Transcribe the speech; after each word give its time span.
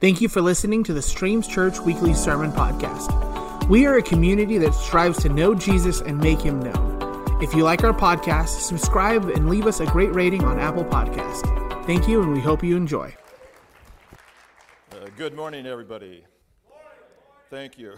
Thank 0.00 0.22
you 0.22 0.30
for 0.30 0.40
listening 0.40 0.82
to 0.84 0.94
the 0.94 1.02
Streams 1.02 1.46
Church 1.46 1.78
Weekly 1.78 2.14
Sermon 2.14 2.50
Podcast. 2.52 3.68
We 3.68 3.84
are 3.84 3.98
a 3.98 4.02
community 4.02 4.56
that 4.56 4.72
strives 4.72 5.20
to 5.24 5.28
know 5.28 5.54
Jesus 5.54 6.00
and 6.00 6.16
make 6.16 6.40
him 6.40 6.58
known. 6.58 7.42
If 7.42 7.52
you 7.52 7.64
like 7.64 7.84
our 7.84 7.92
podcast, 7.92 8.60
subscribe 8.60 9.28
and 9.28 9.50
leave 9.50 9.66
us 9.66 9.80
a 9.80 9.84
great 9.84 10.14
rating 10.14 10.42
on 10.42 10.58
Apple 10.58 10.86
Podcast. 10.86 11.84
Thank 11.84 12.08
you, 12.08 12.22
and 12.22 12.32
we 12.32 12.40
hope 12.40 12.64
you 12.64 12.78
enjoy. 12.78 13.14
Uh, 14.90 15.10
good 15.18 15.36
morning, 15.36 15.66
everybody. 15.66 16.24
Thank 17.50 17.76
you. 17.76 17.96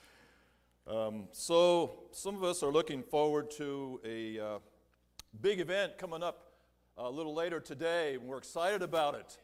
um, 0.86 1.28
so, 1.32 2.04
some 2.12 2.36
of 2.36 2.42
us 2.42 2.62
are 2.62 2.72
looking 2.72 3.02
forward 3.02 3.50
to 3.58 4.00
a 4.02 4.40
uh, 4.40 4.58
big 5.42 5.60
event 5.60 5.98
coming 5.98 6.22
up 6.22 6.54
a 6.96 7.10
little 7.10 7.34
later 7.34 7.60
today, 7.60 8.14
and 8.14 8.22
we're 8.22 8.38
excited 8.38 8.80
about 8.80 9.14
it 9.14 9.36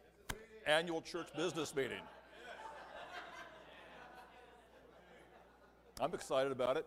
annual 0.67 1.03
church 1.03 1.29
business 1.37 1.75
meeting. 1.75 2.01
I'm 6.01 6.13
excited 6.15 6.53
about 6.53 6.77
it. 6.77 6.87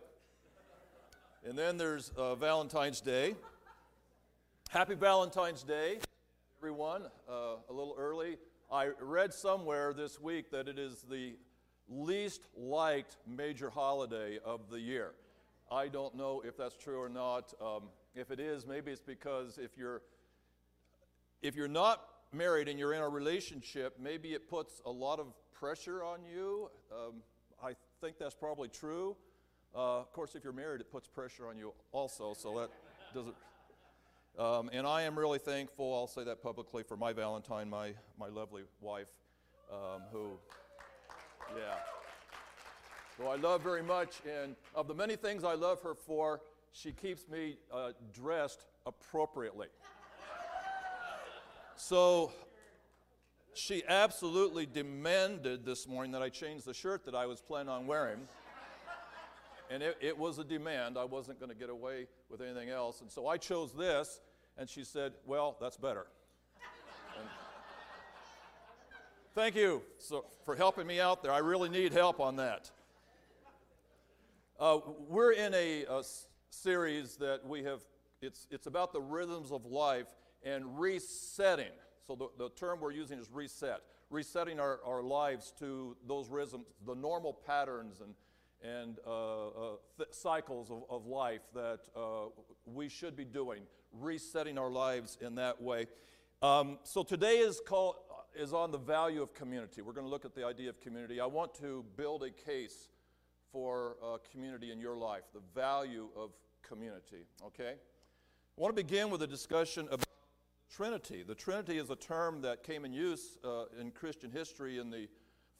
And 1.46 1.56
then 1.56 1.78
there's 1.78 2.10
uh, 2.16 2.34
Valentine's 2.34 3.00
Day. 3.00 3.34
Happy 4.70 4.94
Valentine's 4.94 5.62
Day, 5.62 5.98
everyone. 6.60 7.04
Uh, 7.28 7.56
a 7.68 7.72
little 7.72 7.94
early. 7.98 8.36
I 8.70 8.90
read 9.00 9.32
somewhere 9.32 9.92
this 9.94 10.20
week 10.20 10.50
that 10.50 10.68
it 10.68 10.78
is 10.78 11.04
the 11.08 11.36
least 11.88 12.42
liked 12.56 13.16
major 13.26 13.70
holiday 13.70 14.38
of 14.44 14.68
the 14.70 14.80
year. 14.80 15.12
I 15.70 15.88
don't 15.88 16.14
know 16.14 16.42
if 16.44 16.56
that's 16.56 16.76
true 16.76 17.00
or 17.00 17.08
not. 17.08 17.54
Um, 17.62 17.84
if 18.14 18.30
it 18.30 18.40
is, 18.40 18.66
maybe 18.66 18.90
it's 18.90 19.00
because 19.00 19.58
if 19.58 19.78
you're 19.78 20.02
if 21.40 21.54
you're 21.54 21.68
not 21.68 22.02
married 22.32 22.68
and 22.68 22.78
you're 22.78 22.94
in 22.94 23.00
a 23.00 23.08
relationship, 23.08 23.96
maybe 24.00 24.34
it 24.34 24.48
puts 24.48 24.80
a 24.84 24.90
lot 24.90 25.18
of 25.18 25.26
pressure 25.52 26.02
on 26.04 26.18
you. 26.24 26.70
Um, 26.92 27.14
I 27.62 27.74
think 28.00 28.18
that's 28.18 28.34
probably 28.34 28.68
true. 28.68 29.16
Uh, 29.74 30.00
of 30.00 30.12
course, 30.12 30.34
if 30.34 30.44
you're 30.44 30.52
married, 30.52 30.80
it 30.80 30.90
puts 30.90 31.08
pressure 31.08 31.48
on 31.48 31.58
you 31.58 31.72
also, 31.92 32.34
so 32.34 32.58
that 32.58 32.70
doesn't. 33.14 33.34
Um, 34.38 34.70
and 34.72 34.86
I 34.86 35.02
am 35.02 35.18
really 35.18 35.38
thankful, 35.38 35.92
I'll 35.94 36.06
say 36.06 36.24
that 36.24 36.42
publicly, 36.42 36.82
for 36.82 36.96
my 36.96 37.12
Valentine, 37.12 37.68
my, 37.68 37.92
my 38.18 38.28
lovely 38.28 38.62
wife, 38.80 39.10
um, 39.72 40.02
who, 40.12 40.30
yeah, 41.56 41.74
who 43.18 43.26
I 43.26 43.36
love 43.36 43.62
very 43.62 43.82
much. 43.82 44.20
And 44.42 44.54
of 44.74 44.86
the 44.86 44.94
many 44.94 45.16
things 45.16 45.42
I 45.42 45.54
love 45.54 45.82
her 45.82 45.94
for, 45.94 46.40
she 46.72 46.92
keeps 46.92 47.28
me 47.28 47.56
uh, 47.72 47.92
dressed 48.14 48.66
appropriately. 48.86 49.66
So 51.78 52.32
she 53.54 53.84
absolutely 53.86 54.66
demanded 54.66 55.64
this 55.64 55.86
morning 55.86 56.10
that 56.10 56.22
I 56.22 56.28
change 56.28 56.64
the 56.64 56.74
shirt 56.74 57.04
that 57.04 57.14
I 57.14 57.26
was 57.26 57.40
planning 57.40 57.68
on 57.68 57.86
wearing. 57.86 58.18
And 59.70 59.80
it, 59.80 59.96
it 60.00 60.18
was 60.18 60.38
a 60.38 60.44
demand. 60.44 60.98
I 60.98 61.04
wasn't 61.04 61.38
going 61.38 61.52
to 61.52 61.54
get 61.56 61.70
away 61.70 62.08
with 62.30 62.40
anything 62.40 62.68
else. 62.68 63.00
And 63.00 63.08
so 63.08 63.28
I 63.28 63.36
chose 63.36 63.72
this, 63.72 64.20
and 64.56 64.68
she 64.68 64.82
said, 64.82 65.12
Well, 65.24 65.56
that's 65.60 65.76
better. 65.76 66.06
And 67.16 67.28
thank 69.36 69.54
you 69.54 69.82
so, 69.98 70.24
for 70.44 70.56
helping 70.56 70.86
me 70.86 70.98
out 71.00 71.22
there. 71.22 71.30
I 71.30 71.38
really 71.38 71.68
need 71.68 71.92
help 71.92 72.18
on 72.18 72.36
that. 72.36 72.72
Uh, 74.58 74.80
we're 75.06 75.32
in 75.32 75.54
a, 75.54 75.84
a 75.84 76.02
series 76.50 77.16
that 77.18 77.46
we 77.46 77.62
have, 77.62 77.82
it's, 78.20 78.48
it's 78.50 78.66
about 78.66 78.92
the 78.92 79.00
rhythms 79.00 79.52
of 79.52 79.64
life 79.64 80.08
and 80.42 80.78
resetting. 80.78 81.72
So 82.06 82.14
the, 82.14 82.28
the 82.38 82.50
term 82.50 82.80
we're 82.80 82.92
using 82.92 83.18
is 83.18 83.30
reset, 83.30 83.80
resetting 84.10 84.58
our, 84.60 84.80
our 84.84 85.02
lives 85.02 85.52
to 85.58 85.96
those 86.06 86.30
rhythms, 86.30 86.66
the 86.86 86.94
normal 86.94 87.32
patterns 87.32 88.00
and, 88.00 88.14
and 88.62 88.98
uh, 89.06 89.48
uh, 89.48 89.50
th- 89.98 90.08
cycles 90.12 90.70
of, 90.70 90.84
of 90.88 91.06
life 91.06 91.42
that 91.54 91.80
uh, 91.94 92.30
we 92.64 92.88
should 92.88 93.16
be 93.16 93.24
doing, 93.24 93.62
resetting 93.92 94.58
our 94.58 94.70
lives 94.70 95.18
in 95.20 95.34
that 95.34 95.60
way. 95.60 95.86
Um, 96.40 96.78
so 96.84 97.02
today 97.02 97.38
is 97.38 97.60
called 97.66 97.96
is 98.36 98.52
on 98.52 98.70
the 98.70 98.78
value 98.78 99.22
of 99.22 99.34
community. 99.34 99.82
We're 99.82 99.92
going 99.92 100.06
to 100.06 100.10
look 100.10 100.24
at 100.24 100.34
the 100.34 100.44
idea 100.46 100.68
of 100.68 100.80
community. 100.80 101.20
I 101.20 101.26
want 101.26 101.54
to 101.54 101.84
build 101.96 102.22
a 102.22 102.30
case 102.30 102.88
for 103.50 103.96
uh, 104.02 104.18
community 104.30 104.70
in 104.70 104.80
your 104.80 104.96
life, 104.96 105.22
the 105.34 105.40
value 105.54 106.08
of 106.16 106.30
community. 106.62 107.26
Okay. 107.46 107.72
I 107.72 108.60
want 108.60 108.76
to 108.76 108.82
begin 108.82 109.10
with 109.10 109.22
a 109.22 109.26
discussion 109.26 109.88
about 109.90 110.07
Trinity. 110.70 111.22
The 111.22 111.34
Trinity 111.34 111.78
is 111.78 111.90
a 111.90 111.96
term 111.96 112.42
that 112.42 112.62
came 112.62 112.84
in 112.84 112.92
use 112.92 113.38
uh, 113.44 113.64
in 113.80 113.90
Christian 113.90 114.30
history 114.30 114.78
in 114.78 114.90
the 114.90 115.08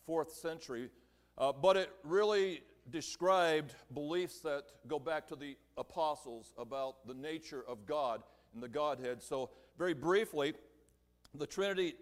fourth 0.07 0.33
century, 0.33 0.91
uh, 1.37 1.53
but 1.53 1.77
it 1.77 1.91
really 2.05 2.63
described 2.91 3.75
beliefs 3.93 4.41
that 4.41 4.65
go 4.87 4.99
back 4.99 5.27
to 5.29 5.37
the 5.37 5.57
apostles 5.77 6.53
about 6.57 7.07
the 7.07 7.15
nature 7.15 7.65
of 7.67 7.87
God 7.87 8.23
and 8.55 8.63
the 8.63 8.69
Godhead. 8.69 9.23
So, 9.23 9.51
very 9.79 9.95
briefly, 9.95 10.55
the 11.35 11.47
Trinity, 11.47 11.95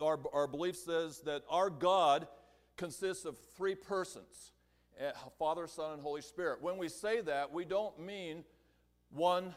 our, 0.00 0.18
our 0.32 0.46
belief 0.46 0.76
says 0.76 1.20
that 1.20 1.42
our 1.48 1.70
God 1.70 2.28
consists 2.76 3.24
of 3.24 3.36
three 3.56 3.74
persons 3.74 4.52
eh, 4.98 5.10
Father, 5.38 5.66
Son, 5.66 5.94
and 5.94 6.02
Holy 6.02 6.22
Spirit. 6.22 6.62
When 6.62 6.78
we 6.78 6.88
say 6.88 7.20
that, 7.22 7.52
we 7.52 7.64
don't 7.64 7.98
mean 7.98 8.44
one 9.10 9.54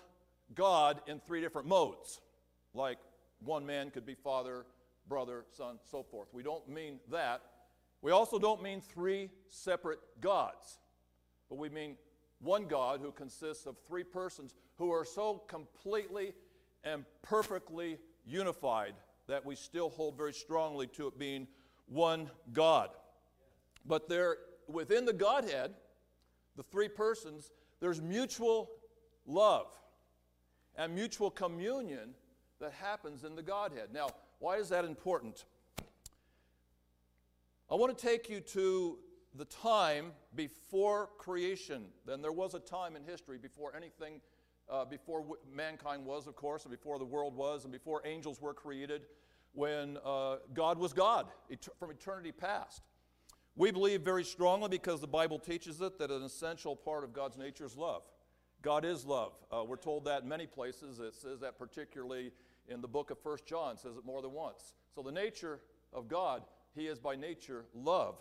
God 0.53 1.01
in 1.07 1.19
three 1.19 1.41
different 1.41 1.67
modes 1.67 2.19
like 2.73 2.97
one 3.43 3.65
man 3.65 3.89
could 3.89 4.05
be 4.05 4.15
father, 4.15 4.65
brother, 5.07 5.45
son, 5.55 5.79
so 5.89 6.03
forth. 6.03 6.29
We 6.33 6.43
don't 6.43 6.67
mean 6.67 6.99
that. 7.11 7.41
We 8.01 8.11
also 8.11 8.39
don't 8.39 8.63
mean 8.63 8.81
three 8.81 9.29
separate 9.47 9.99
gods, 10.21 10.79
but 11.49 11.57
we 11.57 11.69
mean 11.69 11.97
one 12.39 12.65
God 12.65 12.99
who 13.01 13.11
consists 13.11 13.65
of 13.65 13.77
three 13.87 14.03
persons 14.03 14.55
who 14.77 14.91
are 14.91 15.05
so 15.05 15.43
completely 15.47 16.33
and 16.83 17.05
perfectly 17.21 17.99
unified 18.25 18.95
that 19.27 19.45
we 19.45 19.55
still 19.55 19.89
hold 19.89 20.17
very 20.17 20.33
strongly 20.33 20.87
to 20.87 21.07
it 21.07 21.19
being 21.19 21.47
one 21.87 22.29
God. 22.53 22.89
But 23.85 24.09
there, 24.09 24.37
within 24.67 25.05
the 25.05 25.13
Godhead, 25.13 25.73
the 26.55 26.63
three 26.63 26.89
persons, 26.89 27.51
there's 27.79 28.01
mutual 28.01 28.71
love 29.25 29.67
and 30.75 30.93
mutual 30.95 31.29
communion 31.29 32.15
that 32.61 32.73
happens 32.73 33.23
in 33.23 33.35
the 33.35 33.41
Godhead. 33.41 33.89
Now, 33.93 34.09
why 34.39 34.57
is 34.57 34.69
that 34.69 34.85
important? 34.85 35.45
I 37.69 37.75
want 37.75 37.97
to 37.97 38.05
take 38.05 38.29
you 38.29 38.39
to 38.39 38.97
the 39.35 39.45
time 39.45 40.11
before 40.35 41.09
creation. 41.17 41.85
Then 42.05 42.21
there 42.21 42.31
was 42.31 42.53
a 42.53 42.59
time 42.59 42.95
in 42.95 43.03
history 43.03 43.37
before 43.37 43.75
anything, 43.75 44.21
uh, 44.69 44.85
before 44.85 45.21
w- 45.21 45.37
mankind 45.53 46.05
was, 46.05 46.27
of 46.27 46.35
course, 46.35 46.63
and 46.63 46.71
before 46.71 46.99
the 46.99 47.05
world 47.05 47.35
was, 47.35 47.63
and 47.63 47.71
before 47.71 48.01
angels 48.05 48.41
were 48.41 48.53
created, 48.53 49.03
when 49.53 49.97
uh, 50.05 50.37
God 50.53 50.77
was 50.77 50.93
God 50.93 51.27
et- 51.49 51.67
from 51.79 51.91
eternity 51.91 52.31
past. 52.31 52.81
We 53.55 53.71
believe 53.71 54.01
very 54.01 54.23
strongly, 54.23 54.69
because 54.69 55.01
the 55.01 55.07
Bible 55.07 55.39
teaches 55.39 55.81
it, 55.81 55.97
that 55.99 56.11
an 56.11 56.23
essential 56.23 56.75
part 56.75 57.03
of 57.03 57.13
God's 57.13 57.37
nature 57.37 57.65
is 57.65 57.75
love. 57.75 58.03
God 58.61 58.85
is 58.85 59.05
love. 59.05 59.33
Uh, 59.51 59.63
we're 59.63 59.75
told 59.75 60.05
that 60.05 60.23
in 60.23 60.29
many 60.29 60.45
places. 60.45 60.99
It 60.99 61.15
says 61.15 61.39
that 61.39 61.57
particularly 61.57 62.31
in 62.71 62.81
the 62.81 62.87
book 62.87 63.11
of 63.11 63.19
First 63.19 63.45
John 63.45 63.77
says 63.77 63.97
it 63.97 64.05
more 64.05 64.21
than 64.21 64.31
once. 64.31 64.73
So 64.95 65.01
the 65.01 65.11
nature 65.11 65.59
of 65.93 66.07
God, 66.07 66.43
he 66.73 66.87
is 66.87 66.99
by 66.99 67.15
nature 67.15 67.65
love. 67.73 68.15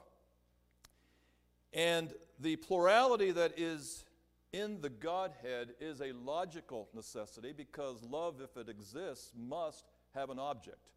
And 1.73 2.13
the 2.41 2.57
plurality 2.57 3.31
that 3.31 3.59
is 3.59 4.05
in 4.53 4.81
the 4.81 4.89
Godhead 4.89 5.71
is 5.81 6.01
a 6.01 6.13
logical 6.13 6.89
necessity 6.95 7.53
because 7.57 8.03
love, 8.03 8.41
if 8.43 8.57
it 8.57 8.69
exists, 8.69 9.31
must 9.37 9.85
have 10.15 10.31
an 10.31 10.39
object. 10.39 10.91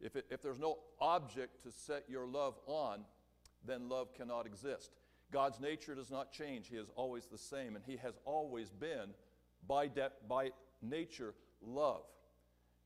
If, 0.00 0.16
it, 0.16 0.26
if 0.30 0.42
there's 0.42 0.58
no 0.58 0.78
object 1.00 1.62
to 1.62 1.72
set 1.72 2.04
your 2.08 2.26
love 2.26 2.58
on, 2.66 3.04
then 3.66 3.88
love 3.88 4.12
cannot 4.14 4.44
exist. 4.44 4.90
God's 5.32 5.58
nature 5.58 5.94
does 5.94 6.10
not 6.10 6.32
change. 6.32 6.68
He 6.68 6.76
is 6.76 6.90
always 6.94 7.26
the 7.26 7.38
same, 7.38 7.76
and 7.76 7.84
He 7.86 7.96
has 7.96 8.14
always 8.26 8.70
been, 8.70 9.14
by, 9.66 9.86
de- 9.86 10.12
by 10.28 10.50
nature, 10.82 11.34
love. 11.62 12.02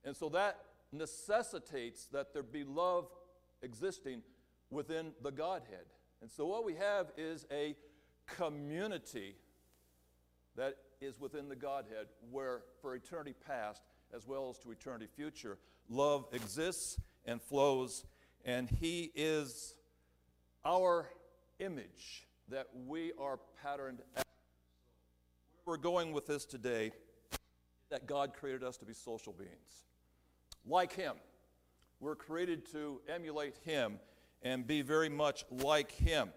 And 0.05 0.17
so 0.17 0.29
that 0.31 0.59
necessitates 0.93 2.06
that 2.06 2.33
there 2.33 2.43
be 2.43 2.65
love 2.65 3.09
existing 3.62 4.23
within 4.71 5.12
the 5.23 5.31
Godhead. 5.31 5.87
And 6.21 6.31
so 6.31 6.47
what 6.47 6.65
we 6.65 6.75
have 6.75 7.11
is 7.17 7.47
a 7.53 7.77
community 8.27 9.37
that 10.56 10.77
is 11.00 11.21
within 11.21 11.49
the 11.49 11.56
Godhead 11.56 12.06
where 12.31 12.62
for 12.81 12.95
eternity 12.95 13.35
past 13.47 13.83
as 14.15 14.27
well 14.27 14.50
as 14.50 14.59
to 14.59 14.71
eternity 14.71 15.06
future, 15.15 15.59
love 15.89 16.27
exists 16.33 16.99
and 17.27 17.41
flows, 17.41 18.05
and 18.45 18.69
He 18.69 19.12
is 19.15 19.75
our 20.65 21.09
image 21.59 22.27
that 22.49 22.67
we 22.87 23.12
are 23.21 23.39
patterned 23.62 24.00
after. 24.17 24.29
Where 25.65 25.77
we're 25.77 25.83
going 25.83 26.12
with 26.12 26.27
this 26.27 26.47
today 26.47 26.93
that 27.90 28.06
God 28.06 28.35
created 28.35 28.62
us 28.62 28.76
to 28.79 28.85
be 28.85 28.93
social 28.93 29.32
beings 29.32 29.85
like 30.67 30.93
Him. 30.93 31.14
We're 32.00 32.17
created 32.17 32.70
to 32.73 33.00
emulate 33.08 33.56
Him. 33.64 33.99
and 34.43 34.67
be 34.67 34.82
very 34.82 35.08
much 35.08 35.44
like 35.50 35.90
Him. 35.90 36.31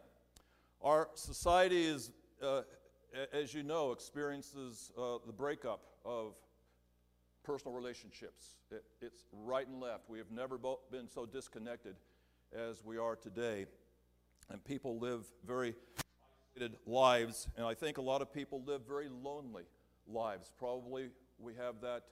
Our 0.82 1.10
society 1.14 1.84
is, 1.86 2.12
uh, 2.42 2.62
as 3.32 3.54
you 3.54 3.64
know, 3.64 3.92
experiences 3.92 4.92
uh, 4.98 5.18
the 5.26 5.34
breakup 5.34 5.82
of 6.04 6.34
personal 7.44 7.76
relationships. 7.76 8.56
It, 8.72 8.84
it's 9.02 9.26
right 9.32 9.68
and 9.68 9.80
left. 9.80 10.10
We 10.10 10.18
have 10.18 10.32
never 10.32 10.58
been 10.92 11.08
so 11.08 11.26
disconnected 11.26 11.96
as 12.54 12.84
we 12.84 12.98
are 12.98 13.16
today. 13.16 13.66
And 14.50 14.64
people 14.64 14.98
live 15.00 15.26
very 15.46 15.76
isolated 16.56 16.78
lives. 16.86 17.48
And 17.56 17.66
I 17.66 17.74
think 17.74 17.98
a 17.98 18.02
lot 18.02 18.22
of 18.22 18.34
people 18.34 18.64
live 18.66 18.82
very 18.88 19.10
lonely 19.10 19.64
lives. 20.08 20.52
Probably 20.58 21.10
we 21.42 21.54
have 21.56 21.82
that 21.82 22.04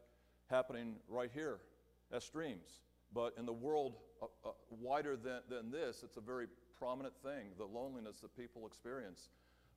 happening 0.50 0.96
right 1.08 1.30
here 1.34 1.60
as 2.12 2.24
Streams. 2.24 2.82
But 3.14 3.34
in 3.38 3.46
the 3.46 3.54
world 3.54 3.96
uh, 4.22 4.26
uh, 4.46 4.52
wider 4.70 5.16
than, 5.16 5.42
than 5.50 5.72
this, 5.72 6.04
it's 6.04 6.18
a 6.18 6.22
very 6.22 6.48
prominent 6.78 7.14
thing 7.24 7.50
the 7.58 7.66
loneliness 7.66 8.20
that 8.22 8.36
people 8.36 8.66
experience. 8.66 9.30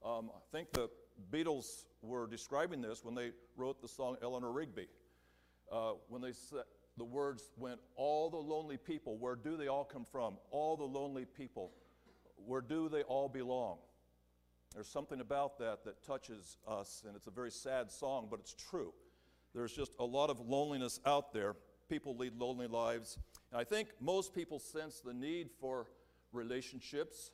Um, 0.04 0.30
I 0.34 0.40
think 0.56 0.72
the 0.72 0.88
Beatles 1.30 1.84
were 2.02 2.26
describing 2.26 2.80
this 2.80 3.04
when 3.04 3.14
they 3.14 3.30
wrote 3.56 3.80
the 3.80 3.88
song 3.88 4.16
Eleanor 4.22 4.52
Rigby. 4.52 4.88
Uh, 5.70 5.92
when 6.08 6.20
they 6.20 6.32
said, 6.32 6.64
the 6.98 7.04
words 7.04 7.50
went, 7.56 7.80
All 7.96 8.28
the 8.28 8.36
lonely 8.36 8.76
people, 8.76 9.16
where 9.16 9.36
do 9.36 9.56
they 9.56 9.68
all 9.68 9.84
come 9.84 10.04
from? 10.04 10.36
All 10.50 10.76
the 10.76 10.84
lonely 10.84 11.24
people, 11.24 11.72
where 12.36 12.60
do 12.60 12.88
they 12.88 13.02
all 13.02 13.28
belong? 13.28 13.78
There's 14.74 14.88
something 14.88 15.20
about 15.20 15.58
that 15.58 15.84
that 15.84 16.02
touches 16.02 16.56
us, 16.66 17.02
and 17.06 17.14
it's 17.14 17.26
a 17.26 17.30
very 17.30 17.50
sad 17.50 17.90
song, 17.90 18.28
but 18.30 18.40
it's 18.40 18.54
true. 18.54 18.92
There's 19.54 19.72
just 19.72 19.92
a 19.98 20.04
lot 20.04 20.30
of 20.30 20.40
loneliness 20.40 21.00
out 21.04 21.32
there. 21.32 21.56
People 21.88 22.16
lead 22.16 22.38
lonely 22.38 22.66
lives. 22.66 23.18
And 23.50 23.60
I 23.60 23.64
think 23.64 23.88
most 24.00 24.34
people 24.34 24.58
sense 24.58 25.00
the 25.00 25.12
need 25.12 25.50
for 25.60 25.86
relationships 26.32 27.30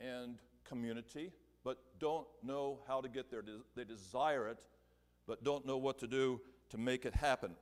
and 0.00 0.38
community, 0.64 1.32
but 1.64 1.78
don't 1.98 2.26
know 2.42 2.80
how 2.86 3.00
to 3.00 3.08
get 3.08 3.30
there. 3.30 3.42
They 3.76 3.84
desire 3.84 4.48
it, 4.48 4.62
but 5.26 5.44
don't 5.44 5.66
know 5.66 5.76
what 5.76 5.98
to 5.98 6.06
do 6.06 6.40
to 6.70 6.78
make 6.78 7.04
it 7.04 7.14
happen. 7.14 7.54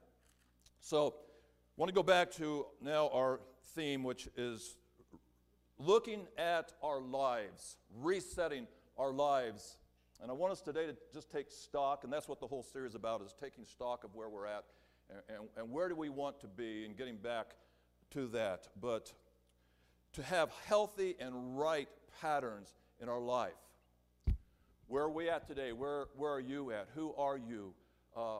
So, 0.81 1.15
I 1.17 1.81
want 1.81 1.89
to 1.91 1.95
go 1.95 2.03
back 2.03 2.31
to 2.33 2.67
now 2.81 3.11
our 3.13 3.41
theme, 3.75 4.03
which 4.03 4.29
is 4.37 4.77
looking 5.79 6.27
at 6.39 6.73
our 6.83 7.01
lives, 7.01 7.77
resetting 8.01 8.67
our 8.97 9.13
lives. 9.13 9.77
And 10.23 10.31
I 10.31 10.35
want 10.35 10.53
us 10.53 10.61
today 10.61 10.87
to 10.87 10.97
just 11.13 11.31
take 11.31 11.51
stock, 11.51 12.05
and 12.05 12.13
that's 12.13 12.29
what 12.29 12.41
the 12.41 12.47
whole 12.47 12.63
series 12.63 12.93
is 12.93 12.95
about, 12.95 13.23
is 13.23 13.35
taking 13.39 13.65
stock 13.65 14.05
of 14.05 14.15
where 14.15 14.29
we're 14.29 14.47
at 14.47 14.65
and, 15.11 15.21
and, 15.29 15.49
and 15.57 15.71
where 15.71 15.89
do 15.89 15.95
we 15.95 16.09
want 16.09 16.41
to 16.41 16.47
be 16.47 16.85
and 16.85 16.97
getting 16.97 17.17
back 17.17 17.55
to 18.11 18.27
that. 18.29 18.69
But 18.81 19.13
to 20.15 20.23
have 20.23 20.51
healthy 20.67 21.15
and 21.21 21.59
right 21.59 21.89
patterns 22.21 22.75
in 23.01 23.09
our 23.09 23.21
life. 23.21 23.53
Where 24.89 25.05
are 25.05 25.11
we 25.11 25.29
at 25.29 25.47
today? 25.47 25.73
Where, 25.73 26.07
where 26.17 26.33
are 26.33 26.41
you 26.41 26.71
at? 26.71 26.89
Who 26.95 27.15
are 27.15 27.37
you? 27.37 27.75
Uh, 28.17 28.39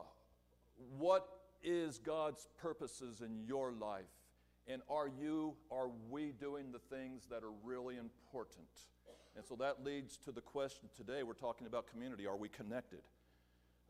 what 0.97 1.27
is 1.63 1.99
God's 1.99 2.47
purposes 2.57 3.21
in 3.21 3.45
your 3.45 3.71
life? 3.71 4.05
And 4.67 4.81
are 4.89 5.07
you, 5.07 5.55
are 5.71 5.89
we 6.09 6.31
doing 6.31 6.71
the 6.71 6.79
things 6.95 7.27
that 7.29 7.43
are 7.43 7.53
really 7.63 7.97
important? 7.97 8.67
And 9.37 9.45
so 9.45 9.55
that 9.57 9.83
leads 9.83 10.17
to 10.25 10.31
the 10.31 10.41
question 10.41 10.89
today. 10.97 11.21
We're 11.21 11.33
talking 11.33 11.67
about 11.67 11.85
community. 11.85 12.25
Are 12.25 12.35
we 12.35 12.49
connected? 12.49 13.01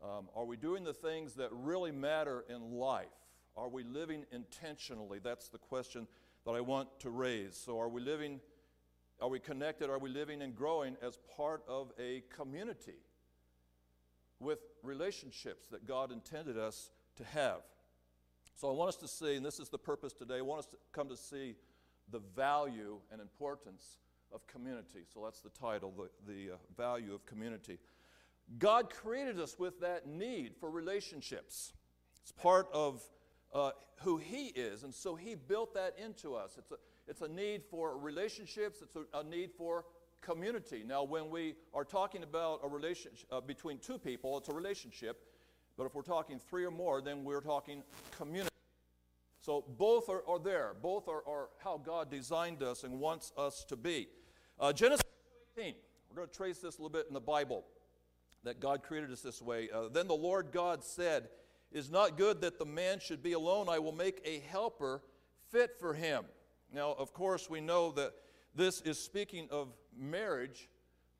Um, 0.04 0.28
are 0.36 0.44
we 0.44 0.58
doing 0.58 0.84
the 0.84 0.92
things 0.92 1.34
that 1.36 1.48
really 1.50 1.90
matter 1.90 2.44
in 2.50 2.72
life? 2.72 3.06
Are 3.56 3.70
we 3.70 3.82
living 3.82 4.26
intentionally? 4.30 5.20
That's 5.24 5.48
the 5.48 5.56
question 5.56 6.06
that 6.44 6.50
I 6.50 6.60
want 6.60 7.00
to 7.00 7.08
raise. 7.08 7.56
So, 7.56 7.80
are 7.80 7.88
we 7.88 8.02
living, 8.02 8.40
are 9.22 9.30
we 9.30 9.40
connected? 9.40 9.88
Are 9.88 9.98
we 9.98 10.10
living 10.10 10.42
and 10.42 10.54
growing 10.54 10.98
as 11.00 11.18
part 11.34 11.62
of 11.66 11.92
a 11.98 12.22
community 12.28 13.00
with 14.40 14.58
relationships 14.82 15.66
that 15.68 15.86
God 15.86 16.12
intended 16.12 16.58
us 16.58 16.90
to 17.16 17.24
have? 17.24 17.62
So, 18.54 18.68
I 18.68 18.72
want 18.72 18.90
us 18.90 18.96
to 18.96 19.08
see, 19.08 19.36
and 19.36 19.46
this 19.46 19.60
is 19.60 19.70
the 19.70 19.78
purpose 19.78 20.12
today, 20.12 20.36
I 20.36 20.42
want 20.42 20.58
us 20.58 20.66
to 20.66 20.76
come 20.92 21.08
to 21.08 21.16
see 21.16 21.54
the 22.10 22.20
value 22.36 22.98
and 23.10 23.22
importance 23.22 23.96
of 24.32 24.46
community. 24.46 25.00
So, 25.12 25.22
that's 25.24 25.40
the 25.40 25.50
title, 25.50 25.92
the, 25.96 26.32
the 26.32 26.54
uh, 26.54 26.56
value 26.76 27.14
of 27.14 27.24
community. 27.26 27.78
God 28.58 28.90
created 28.90 29.38
us 29.38 29.58
with 29.58 29.80
that 29.80 30.06
need 30.06 30.54
for 30.58 30.70
relationships. 30.70 31.72
It's 32.22 32.32
part 32.32 32.68
of 32.72 33.02
uh, 33.52 33.72
who 34.00 34.16
He 34.16 34.46
is. 34.48 34.84
And 34.84 34.94
so 34.94 35.14
He 35.14 35.34
built 35.34 35.74
that 35.74 35.94
into 36.02 36.34
us. 36.34 36.56
It's 36.58 36.72
a, 36.72 36.76
it's 37.06 37.20
a 37.22 37.28
need 37.28 37.62
for 37.70 37.96
relationships, 37.98 38.80
it's 38.82 38.96
a, 38.96 39.18
a 39.18 39.24
need 39.24 39.50
for 39.56 39.84
community. 40.20 40.82
Now, 40.86 41.04
when 41.04 41.30
we 41.30 41.54
are 41.74 41.84
talking 41.84 42.22
about 42.22 42.60
a 42.62 42.68
relationship 42.68 43.26
uh, 43.30 43.40
between 43.40 43.78
two 43.78 43.98
people, 43.98 44.36
it's 44.38 44.48
a 44.48 44.52
relationship. 44.54 45.24
But 45.76 45.84
if 45.84 45.94
we're 45.94 46.02
talking 46.02 46.40
three 46.40 46.64
or 46.64 46.70
more, 46.70 47.00
then 47.00 47.24
we're 47.24 47.40
talking 47.40 47.82
community. 48.16 48.48
So 49.48 49.64
both 49.78 50.10
are, 50.10 50.22
are 50.28 50.38
there. 50.38 50.74
Both 50.82 51.08
are, 51.08 51.26
are, 51.26 51.48
how 51.64 51.80
God 51.82 52.10
designed 52.10 52.62
us 52.62 52.84
and 52.84 53.00
wants 53.00 53.32
us 53.34 53.64
to 53.70 53.76
be. 53.76 54.08
Uh, 54.60 54.74
Genesis 54.74 55.06
18. 55.56 55.72
We're 56.10 56.16
going 56.16 56.28
to 56.28 56.36
trace 56.36 56.58
this 56.58 56.76
a 56.76 56.82
little 56.82 56.90
bit 56.90 57.06
in 57.08 57.14
the 57.14 57.20
Bible 57.20 57.64
that 58.44 58.60
God 58.60 58.82
created 58.82 59.10
us 59.10 59.22
this 59.22 59.40
way. 59.40 59.70
Uh, 59.74 59.88
then 59.90 60.06
the 60.06 60.12
Lord 60.12 60.48
God 60.52 60.84
said, 60.84 61.30
is 61.72 61.90
not 61.90 62.18
good 62.18 62.42
that 62.42 62.58
the 62.58 62.66
man 62.66 63.00
should 63.00 63.22
be 63.22 63.32
alone. 63.32 63.70
I 63.70 63.78
will 63.78 63.92
make 63.92 64.20
a 64.26 64.40
helper 64.40 65.00
fit 65.50 65.78
for 65.80 65.94
him. 65.94 66.26
Now, 66.70 66.94
of 66.98 67.14
course, 67.14 67.48
we 67.48 67.62
know 67.62 67.90
that 67.92 68.12
this 68.54 68.82
is 68.82 69.02
speaking 69.02 69.48
of 69.50 69.68
marriage, 69.98 70.68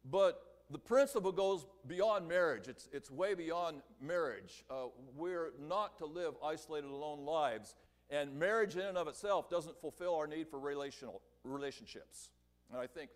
but 0.04 0.42
the 0.70 0.78
principle 0.78 1.32
goes 1.32 1.64
beyond 1.86 2.28
marriage. 2.28 2.68
It's, 2.68 2.90
it's 2.92 3.10
way 3.10 3.32
beyond 3.32 3.80
marriage. 4.02 4.66
Uh, 4.70 4.88
we're 5.16 5.52
not 5.58 5.96
to 5.96 6.04
live 6.04 6.34
isolated, 6.44 6.90
alone 6.90 7.24
lives, 7.24 7.74
and 8.10 8.38
marriage 8.38 8.76
in 8.76 8.82
and 8.82 8.96
of 8.96 9.08
itself 9.08 9.50
doesn't 9.50 9.80
fulfill 9.80 10.14
our 10.14 10.26
need 10.26 10.48
for 10.48 10.58
relational 10.58 11.22
relationships. 11.44 12.30
And 12.70 12.80
I 12.80 12.86
think 12.86 13.10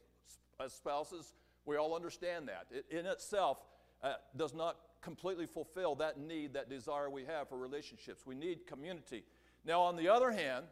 as 0.60 0.72
spouses, 0.72 1.34
we 1.64 1.76
all 1.76 1.94
understand 1.94 2.48
that. 2.48 2.66
It 2.70 2.86
in 2.90 3.06
itself 3.06 3.58
uh, 4.02 4.14
does 4.36 4.54
not 4.54 4.76
completely 5.00 5.46
fulfill 5.46 5.94
that 5.96 6.18
need, 6.18 6.54
that 6.54 6.70
desire 6.70 7.10
we 7.10 7.24
have 7.24 7.48
for 7.48 7.58
relationships. 7.58 8.24
We 8.26 8.34
need 8.34 8.66
community. 8.66 9.24
Now, 9.64 9.80
on 9.82 9.96
the 9.96 10.08
other 10.08 10.30
hand, 10.30 10.66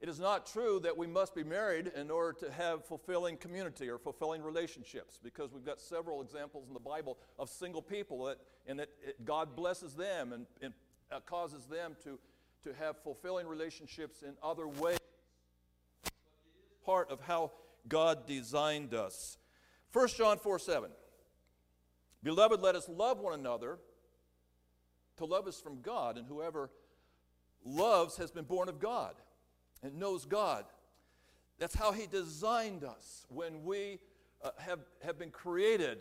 it 0.00 0.08
is 0.08 0.20
not 0.20 0.46
true 0.46 0.80
that 0.80 0.96
we 0.96 1.06
must 1.06 1.34
be 1.34 1.44
married 1.44 1.90
in 1.96 2.10
order 2.10 2.32
to 2.46 2.52
have 2.52 2.84
fulfilling 2.84 3.36
community 3.36 3.88
or 3.88 3.98
fulfilling 3.98 4.42
relationships 4.42 5.18
because 5.22 5.52
we've 5.52 5.64
got 5.64 5.80
several 5.80 6.20
examples 6.20 6.68
in 6.68 6.74
the 6.74 6.80
Bible 6.80 7.18
of 7.38 7.48
single 7.48 7.82
people 7.82 8.24
that, 8.24 8.38
and 8.66 8.78
that 8.78 8.90
it, 9.02 9.24
God 9.24 9.56
blesses 9.56 9.94
them 9.94 10.32
and, 10.32 10.46
and 10.60 10.74
uh, 11.10 11.20
causes 11.20 11.64
them 11.64 11.96
to, 12.04 12.18
to 12.64 12.72
have 12.74 12.96
fulfilling 13.02 13.46
relationships 13.46 14.22
in 14.22 14.34
other 14.42 14.66
ways. 14.66 14.98
Part 16.84 17.10
of 17.10 17.20
how 17.20 17.52
God 17.88 18.26
designed 18.26 18.94
us. 18.94 19.38
1 19.92 20.08
John 20.08 20.38
4 20.38 20.58
7. 20.58 20.90
Beloved, 22.22 22.60
let 22.60 22.74
us 22.74 22.88
love 22.88 23.20
one 23.20 23.34
another. 23.34 23.78
To 25.18 25.26
love 25.26 25.46
is 25.46 25.60
from 25.60 25.80
God, 25.80 26.18
and 26.18 26.26
whoever 26.26 26.70
loves 27.64 28.16
has 28.16 28.30
been 28.30 28.44
born 28.44 28.68
of 28.68 28.80
God 28.80 29.14
and 29.82 29.98
knows 29.98 30.24
God. 30.24 30.64
That's 31.58 31.74
how 31.74 31.92
He 31.92 32.06
designed 32.06 32.82
us. 32.82 33.26
When 33.28 33.62
we 33.64 34.00
uh, 34.42 34.50
have, 34.58 34.80
have 35.04 35.18
been 35.18 35.30
created 35.30 35.98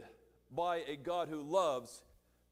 by 0.50 0.78
a 0.88 0.96
God 0.96 1.28
who 1.28 1.42
loves, 1.42 2.02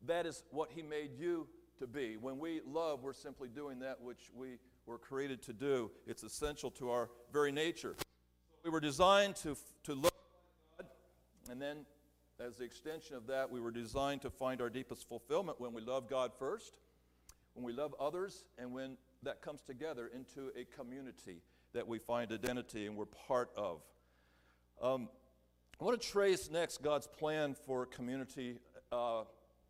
that 0.06 0.25
is 0.25 0.44
what 0.51 0.70
He 0.72 0.84
made 0.84 1.18
you 1.18 1.48
to 1.81 1.88
be. 1.88 2.17
When 2.17 2.39
we 2.39 2.61
love, 2.65 3.03
we're 3.03 3.13
simply 3.13 3.50
doing 3.50 3.79
that 3.79 4.01
which 4.01 4.31
we 4.33 4.57
were 4.85 4.97
created 4.97 5.41
to 5.43 5.53
do. 5.53 5.91
It's 6.07 6.23
essential 6.23 6.71
to 6.71 6.89
our 6.89 7.09
very 7.31 7.51
nature. 7.51 7.95
We 8.63 8.69
were 8.69 8.79
designed 8.79 9.35
to, 9.38 9.57
to 9.83 9.95
love 9.95 10.11
God 10.77 10.88
and 11.50 11.61
then 11.61 11.85
as 12.39 12.57
the 12.57 12.63
extension 12.63 13.15
of 13.15 13.27
that, 13.27 13.51
we 13.51 13.59
were 13.59 13.71
designed 13.71 14.21
to 14.23 14.29
find 14.29 14.61
our 14.61 14.69
deepest 14.69 15.07
fulfillment 15.07 15.59
when 15.59 15.73
we 15.73 15.81
love 15.81 16.09
God 16.09 16.31
first, 16.38 16.73
when 17.53 17.63
we 17.63 17.73
love 17.73 17.93
others, 18.00 18.45
and 18.57 18.71
when 18.71 18.97
that 19.23 19.41
comes 19.41 19.61
together 19.61 20.09
into 20.13 20.51
a 20.59 20.65
community 20.75 21.41
that 21.73 21.88
we 21.88 22.00
find 22.00 22.31
identity 22.31 22.88
and 22.88 22.95
we're 22.95 23.05
part 23.05 23.51
of. 23.55 23.81
Um, 24.81 25.09
I 25.79 25.83
want 25.83 26.01
to 26.01 26.07
trace 26.07 26.50
next 26.50 26.81
God's 26.81 27.07
plan 27.07 27.55
for 27.65 27.85
community 27.85 28.57
uh, 28.91 29.23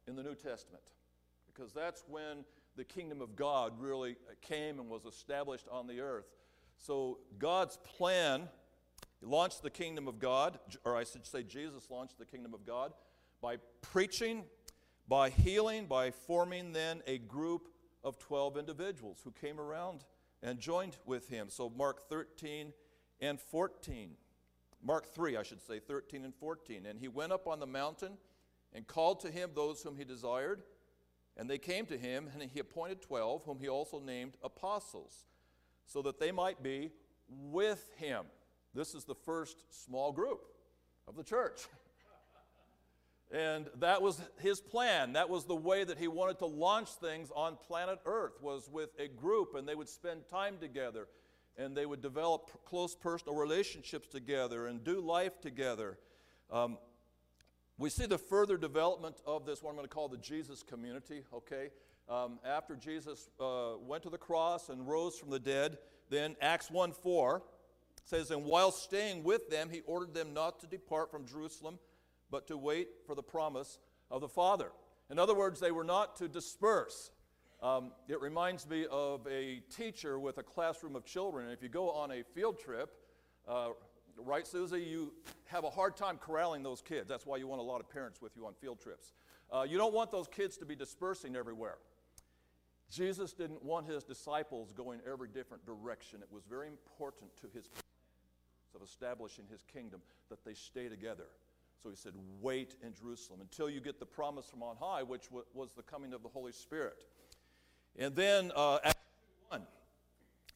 in 0.07 0.15
the 0.15 0.23
New 0.23 0.35
Testament, 0.35 0.83
because 1.53 1.73
that's 1.73 2.03
when 2.07 2.45
the 2.75 2.83
kingdom 2.83 3.21
of 3.21 3.35
God 3.35 3.73
really 3.79 4.15
came 4.41 4.79
and 4.79 4.89
was 4.89 5.05
established 5.05 5.67
on 5.71 5.87
the 5.87 5.99
earth. 5.99 6.25
So, 6.77 7.19
God's 7.37 7.77
plan 7.77 8.49
he 9.21 9.27
launched 9.27 9.61
the 9.61 9.69
kingdom 9.69 10.07
of 10.07 10.17
God, 10.17 10.59
or 10.83 10.97
I 10.97 11.03
should 11.03 11.27
say, 11.27 11.43
Jesus 11.43 11.91
launched 11.91 12.17
the 12.17 12.25
kingdom 12.25 12.55
of 12.55 12.65
God 12.65 12.91
by 13.39 13.57
preaching, 13.81 14.43
by 15.07 15.29
healing, 15.29 15.85
by 15.85 16.09
forming 16.09 16.73
then 16.73 17.03
a 17.05 17.19
group 17.19 17.69
of 18.03 18.17
12 18.17 18.57
individuals 18.57 19.21
who 19.23 19.31
came 19.31 19.59
around 19.59 20.05
and 20.41 20.59
joined 20.59 20.97
with 21.05 21.29
him. 21.29 21.49
So, 21.49 21.69
Mark 21.69 22.09
13, 22.09 22.73
and 23.21 23.39
14. 23.39 24.15
Mark 24.83 25.13
3, 25.13 25.37
I 25.37 25.43
should 25.43 25.61
say, 25.61 25.79
13 25.79 26.25
and 26.25 26.33
14. 26.33 26.87
And 26.87 26.97
he 26.97 27.07
went 27.07 27.31
up 27.31 27.47
on 27.47 27.59
the 27.59 27.67
mountain 27.67 28.13
and 28.73 28.87
called 28.87 29.19
to 29.19 29.29
him 29.29 29.51
those 29.53 29.83
whom 29.83 29.95
he 29.95 30.03
desired. 30.03 30.63
And 31.37 31.49
they 31.49 31.57
came 31.57 31.85
to 31.87 31.97
him, 31.97 32.29
and 32.33 32.49
he 32.51 32.59
appointed 32.59 33.01
12, 33.01 33.43
whom 33.45 33.59
he 33.59 33.69
also 33.69 33.99
named 33.99 34.33
apostles, 34.43 35.25
so 35.85 36.01
that 36.01 36.19
they 36.19 36.31
might 36.31 36.61
be 36.61 36.91
with 37.29 37.91
him. 37.97 38.25
This 38.73 38.93
is 38.93 39.05
the 39.05 39.15
first 39.15 39.57
small 39.69 40.11
group 40.11 40.45
of 41.07 41.15
the 41.15 41.23
church. 41.23 41.61
and 43.31 43.67
that 43.79 44.01
was 44.01 44.21
his 44.39 44.61
plan. 44.61 45.13
That 45.13 45.29
was 45.29 45.45
the 45.45 45.55
way 45.55 45.83
that 45.83 45.97
he 45.97 46.07
wanted 46.07 46.39
to 46.39 46.45
launch 46.45 46.89
things 46.89 47.29
on 47.35 47.57
planet 47.67 47.99
Earth 48.05 48.41
was 48.41 48.69
with 48.69 48.89
a 48.99 49.07
group 49.07 49.55
and 49.55 49.67
they 49.67 49.75
would 49.75 49.89
spend 49.89 50.27
time 50.29 50.57
together 50.59 51.07
and 51.57 51.75
they 51.75 51.85
would 51.85 52.01
develop 52.01 52.63
close 52.65 52.95
personal 52.95 53.35
relationships 53.35 54.07
together 54.07 54.67
and 54.67 54.83
do 54.83 55.01
life 55.01 55.39
together. 55.41 55.97
Um, 56.49 56.77
we 57.81 57.89
see 57.89 58.05
the 58.05 58.17
further 58.19 58.57
development 58.57 59.15
of 59.25 59.43
this, 59.43 59.63
what 59.63 59.71
I'm 59.71 59.75
going 59.75 59.87
to 59.87 59.93
call 59.93 60.07
the 60.07 60.17
Jesus 60.17 60.61
community, 60.61 61.23
okay? 61.33 61.69
Um, 62.07 62.37
after 62.45 62.75
Jesus 62.75 63.27
uh, 63.39 63.71
went 63.81 64.03
to 64.03 64.11
the 64.11 64.19
cross 64.19 64.69
and 64.69 64.87
rose 64.87 65.17
from 65.17 65.31
the 65.31 65.39
dead, 65.39 65.79
then 66.11 66.35
Acts 66.41 66.69
1 66.69 66.91
4 66.91 67.41
says, 68.05 68.29
And 68.29 68.45
while 68.45 68.71
staying 68.71 69.23
with 69.23 69.49
them, 69.49 69.67
he 69.71 69.81
ordered 69.87 70.13
them 70.13 70.31
not 70.31 70.59
to 70.59 70.67
depart 70.67 71.09
from 71.09 71.25
Jerusalem, 71.25 71.79
but 72.29 72.45
to 72.47 72.57
wait 72.57 72.89
for 73.07 73.15
the 73.15 73.23
promise 73.23 73.79
of 74.11 74.21
the 74.21 74.29
Father. 74.29 74.71
In 75.09 75.17
other 75.17 75.33
words, 75.33 75.59
they 75.59 75.71
were 75.71 75.83
not 75.83 76.15
to 76.17 76.27
disperse. 76.27 77.09
Um, 77.63 77.93
it 78.07 78.21
reminds 78.21 78.69
me 78.69 78.85
of 78.91 79.25
a 79.25 79.63
teacher 79.75 80.19
with 80.19 80.37
a 80.37 80.43
classroom 80.43 80.95
of 80.95 81.03
children. 81.03 81.49
If 81.49 81.63
you 81.63 81.69
go 81.69 81.89
on 81.89 82.11
a 82.11 82.21
field 82.35 82.59
trip, 82.59 82.91
uh, 83.47 83.69
right, 84.17 84.45
Susie, 84.45 84.81
you 84.81 85.13
have 85.45 85.63
a 85.63 85.69
hard 85.69 85.95
time 85.95 86.17
corralling 86.17 86.63
those 86.63 86.81
kids. 86.81 87.07
That's 87.07 87.25
why 87.25 87.37
you 87.37 87.47
want 87.47 87.61
a 87.61 87.63
lot 87.63 87.79
of 87.81 87.89
parents 87.89 88.21
with 88.21 88.35
you 88.35 88.45
on 88.45 88.53
field 88.53 88.79
trips. 88.79 89.13
Uh, 89.51 89.65
you 89.67 89.77
don't 89.77 89.93
want 89.93 90.11
those 90.11 90.27
kids 90.27 90.57
to 90.57 90.65
be 90.65 90.75
dispersing 90.75 91.35
everywhere. 91.35 91.77
Jesus 92.89 93.33
didn't 93.33 93.63
want 93.63 93.87
his 93.87 94.03
disciples 94.03 94.73
going 94.73 94.99
every 95.09 95.29
different 95.29 95.65
direction. 95.65 96.21
It 96.21 96.27
was 96.31 96.43
very 96.49 96.67
important 96.67 97.31
to 97.41 97.47
his 97.53 97.69
of 98.75 98.81
establishing 98.81 99.45
his 99.49 99.63
kingdom 99.63 100.01
that 100.29 100.43
they 100.45 100.53
stay 100.53 100.87
together. 100.87 101.25
So 101.81 101.89
he 101.89 101.95
said, 101.95 102.13
Wait 102.41 102.75
in 102.83 102.93
Jerusalem 102.93 103.41
until 103.41 103.69
you 103.69 103.81
get 103.81 103.99
the 103.99 104.05
promise 104.05 104.45
from 104.45 104.63
on 104.63 104.75
high, 104.79 105.03
which 105.03 105.29
was 105.31 105.71
the 105.75 105.83
coming 105.83 106.13
of 106.13 106.23
the 106.23 106.29
Holy 106.29 106.51
Spirit. 106.51 107.05
And 107.97 108.15
then, 108.15 108.51
uh, 108.55 108.79
one, 109.49 109.63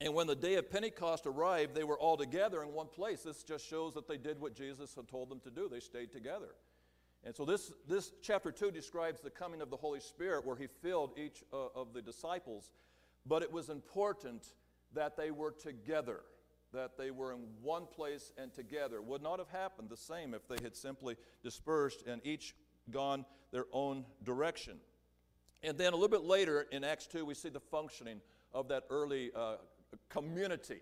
and 0.02 0.14
when 0.14 0.28
the 0.28 0.36
day 0.36 0.56
of 0.56 0.70
Pentecost 0.70 1.26
arrived, 1.26 1.74
they 1.74 1.84
were 1.84 1.98
all 1.98 2.18
together 2.18 2.62
in 2.62 2.74
one 2.74 2.88
place. 2.88 3.24
This 3.24 3.44
just 3.44 3.66
shows 3.66 3.94
that 3.94 4.08
they 4.08 4.18
did 4.18 4.40
what 4.40 4.56
Jesus 4.56 4.94
had 4.94 5.08
told 5.08 5.30
them 5.30 5.40
to 5.42 5.50
do. 5.50 5.70
They 5.70 5.80
stayed 5.80 6.12
together. 6.12 6.56
And 7.24 7.36
so 7.36 7.46
this, 7.46 7.72
this 7.88 8.12
chapter 8.22 8.52
2 8.52 8.72
describes 8.72 9.22
the 9.22 9.30
coming 9.30 9.62
of 9.62 9.70
the 9.70 9.78
Holy 9.78 10.00
Spirit 10.00 10.46
where 10.46 10.56
he 10.56 10.68
filled 10.68 11.18
each 11.18 11.44
uh, 11.52 11.68
of 11.74 11.94
the 11.94 12.02
disciples. 12.02 12.72
But 13.26 13.42
it 13.42 13.52
was 13.52 13.70
important 13.70 14.46
that 14.94 15.18
they 15.18 15.32
were 15.32 15.52
together, 15.52 16.22
that 16.74 16.98
they 16.98 17.10
were 17.10 17.34
in 17.34 17.40
one 17.64 17.88
place 17.88 18.32
and 18.38 18.54
together. 18.54 19.02
Would 19.02 19.24
not 19.24 19.40
have 19.40 19.50
happened 19.50 19.90
the 19.90 19.98
same 19.98 20.34
if 20.34 20.48
they 20.48 20.62
had 20.62 20.76
simply 20.76 21.16
dispersed 21.42 22.04
and 22.06 22.22
each 22.24 22.54
gone 22.92 23.26
their 23.52 23.66
own 23.72 24.06
direction. 24.24 24.78
And 25.64 25.78
then 25.78 25.94
a 25.94 25.96
little 25.96 26.10
bit 26.10 26.24
later 26.24 26.68
in 26.72 26.84
Acts 26.84 27.08
2, 27.08 27.26
we 27.26 27.34
see 27.34 27.50
the 27.50 27.60
functioning 27.60 28.22
of 28.54 28.68
that 28.68 28.84
early 28.92 29.32
uh, 29.36 29.56
community 30.10 30.82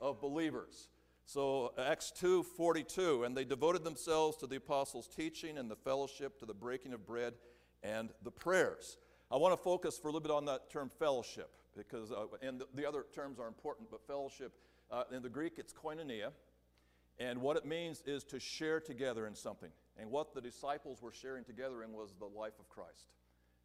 of 0.00 0.20
believers. 0.20 0.88
So 1.26 1.72
Acts 1.78 2.10
2:42, 2.12 3.24
and 3.24 3.36
they 3.36 3.44
devoted 3.44 3.84
themselves 3.84 4.36
to 4.38 4.46
the 4.46 4.56
apostles' 4.56 5.08
teaching 5.08 5.56
and 5.58 5.70
the 5.70 5.76
fellowship, 5.76 6.38
to 6.38 6.46
the 6.46 6.54
breaking 6.54 6.92
of 6.92 7.06
bread 7.06 7.34
and 7.82 8.12
the 8.22 8.30
prayers. 8.30 8.98
I 9.30 9.36
want 9.36 9.52
to 9.52 9.62
focus 9.62 9.98
for 9.98 10.08
a 10.08 10.10
little 10.10 10.20
bit 10.20 10.30
on 10.30 10.44
that 10.46 10.70
term 10.70 10.90
fellowship 10.90 11.50
because, 11.76 12.12
uh, 12.12 12.26
and 12.42 12.60
the, 12.60 12.68
the, 12.74 12.86
other 12.86 13.06
terms 13.14 13.38
are 13.38 13.48
important, 13.48 13.90
but 13.90 14.06
fellowship 14.06 14.52
uh, 14.90 15.04
in 15.10 15.22
the 15.22 15.28
Greek 15.28 15.54
it's 15.58 15.72
koinonia, 15.72 16.30
and 17.18 17.40
what 17.40 17.56
it 17.56 17.64
means 17.64 18.02
is 18.06 18.22
to 18.24 18.38
share 18.38 18.80
together 18.80 19.26
in 19.26 19.34
something. 19.34 19.70
And 19.96 20.10
what 20.10 20.34
the 20.34 20.40
disciples 20.40 21.00
were 21.00 21.12
sharing 21.12 21.44
together 21.44 21.82
in 21.82 21.92
was 21.92 22.14
the 22.18 22.26
life 22.26 22.58
of 22.58 22.68
Christ. 22.68 23.12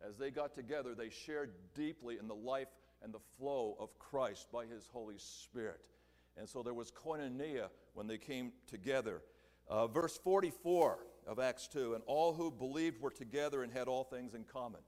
As 0.07 0.17
they 0.17 0.31
got 0.31 0.53
together, 0.53 0.95
they 0.95 1.09
shared 1.09 1.51
deeply 1.75 2.17
in 2.19 2.27
the 2.27 2.35
life 2.35 2.69
and 3.03 3.13
the 3.13 3.19
flow 3.37 3.75
of 3.79 3.97
Christ 3.99 4.47
by 4.51 4.65
His 4.65 4.87
Holy 4.91 5.17
Spirit. 5.17 5.81
And 6.37 6.47
so 6.47 6.63
there 6.63 6.73
was 6.73 6.91
koinonia 6.91 7.67
when 7.93 8.07
they 8.07 8.17
came 8.17 8.51
together. 8.67 9.21
Uh, 9.67 9.87
verse 9.87 10.17
44 10.17 10.99
of 11.27 11.39
Acts 11.39 11.67
2 11.67 11.93
and 11.93 12.03
all 12.07 12.33
who 12.33 12.49
believed 12.49 13.01
were 13.01 13.11
together 13.11 13.63
and 13.63 13.71
had 13.71 13.87
all 13.87 14.03
things 14.03 14.33
in 14.33 14.43
common. 14.43 14.81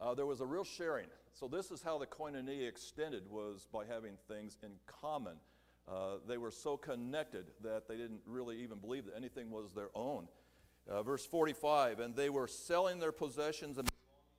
Uh, 0.00 0.14
there 0.14 0.26
was 0.26 0.40
a 0.40 0.46
real 0.46 0.64
sharing. 0.64 1.06
So 1.32 1.46
this 1.46 1.70
is 1.70 1.82
how 1.82 1.98
the 1.98 2.06
koinonia 2.06 2.68
extended 2.68 3.22
was 3.30 3.66
by 3.72 3.84
having 3.86 4.14
things 4.28 4.58
in 4.62 4.70
common. 4.86 5.36
Uh, 5.88 6.16
they 6.28 6.38
were 6.38 6.50
so 6.50 6.76
connected 6.76 7.46
that 7.62 7.88
they 7.88 7.96
didn't 7.96 8.20
really 8.26 8.62
even 8.62 8.78
believe 8.78 9.06
that 9.06 9.16
anything 9.16 9.50
was 9.50 9.72
their 9.72 9.90
own. 9.94 10.26
Uh, 10.88 11.02
verse 11.02 11.24
45 11.26 12.00
and 12.00 12.16
they 12.16 12.30
were 12.30 12.48
selling 12.48 12.98
their 12.98 13.12
possessions 13.12 13.78
and 13.78 13.88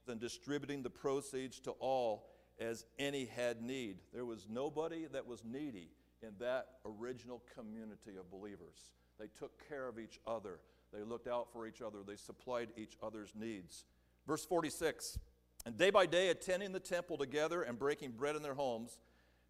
and 0.08 0.20
distributing 0.20 0.84
the 0.84 0.90
proceeds 0.90 1.60
to 1.62 1.72
all 1.80 2.31
as 2.60 2.86
any 3.00 3.26
had 3.26 3.62
need. 3.62 3.98
There 4.14 4.26
was 4.26 4.48
nobody 4.50 5.08
that 5.12 5.26
was 5.26 5.44
needy 5.44 5.90
in 6.22 6.30
that 6.40 6.68
original 6.86 7.42
community 7.56 8.18
of 8.20 8.30
believers. 8.30 8.92
They 9.20 9.28
took 9.28 9.68
care 9.68 9.88
of 9.88 10.00
each 10.00 10.20
other, 10.26 10.60
they 10.94 11.04
looked 11.04 11.28
out 11.28 11.52
for 11.52 11.68
each 11.68 11.82
other, 11.82 12.00
they 12.06 12.16
supplied 12.16 12.70
each 12.76 12.98
other's 13.02 13.34
needs. 13.36 13.86
Verse 14.28 14.46
46 14.46 15.20
And 15.66 15.78
day 15.78 15.90
by 15.90 16.06
day, 16.06 16.30
attending 16.30 16.72
the 16.72 16.80
temple 16.80 17.18
together 17.18 17.64
and 17.64 17.78
breaking 17.78 18.12
bread 18.12 18.36
in 18.36 18.44
their 18.44 18.54
homes, 18.54 18.98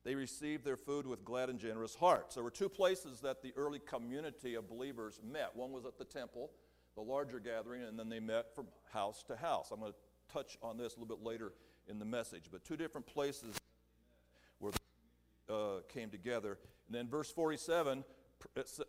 they 0.04 0.16
received 0.16 0.66
their 0.66 0.78
food 0.78 1.06
with 1.06 1.24
glad 1.24 1.50
and 1.50 1.60
generous 1.60 1.96
hearts. 1.96 2.36
There 2.36 2.44
were 2.44 2.50
two 2.50 2.70
places 2.70 3.22
that 3.22 3.42
the 3.42 3.54
early 3.56 3.80
community 3.80 4.56
of 4.56 4.68
believers 4.68 5.20
met. 5.24 5.56
One 5.56 5.72
was 5.72 5.86
at 5.86 5.98
the 5.98 6.06
temple, 6.06 6.52
the 6.96 7.02
larger 7.02 7.40
gathering, 7.40 7.84
and 7.84 8.00
then 8.00 8.10
they 8.10 8.20
met 8.20 8.56
from 8.56 8.68
house 8.92 9.24
to 9.28 9.36
house. 9.36 9.70
I'm 9.72 9.80
going 9.80 9.92
to 9.92 10.34
touch 10.34 10.58
on 10.64 10.78
this 10.78 10.96
a 10.96 11.00
little 11.00 11.16
bit 11.16 11.24
later 11.24 11.54
in 11.88 12.00
the 12.00 12.06
message. 12.06 12.46
But 12.52 12.64
two 12.64 12.78
different 12.78 13.08
places 13.08 13.58
where 14.60 14.74
uh, 15.50 15.82
came 15.90 16.10
together. 16.10 16.58
And 16.88 16.96
then 16.96 17.08
verse 17.08 17.32
47, 17.32 18.04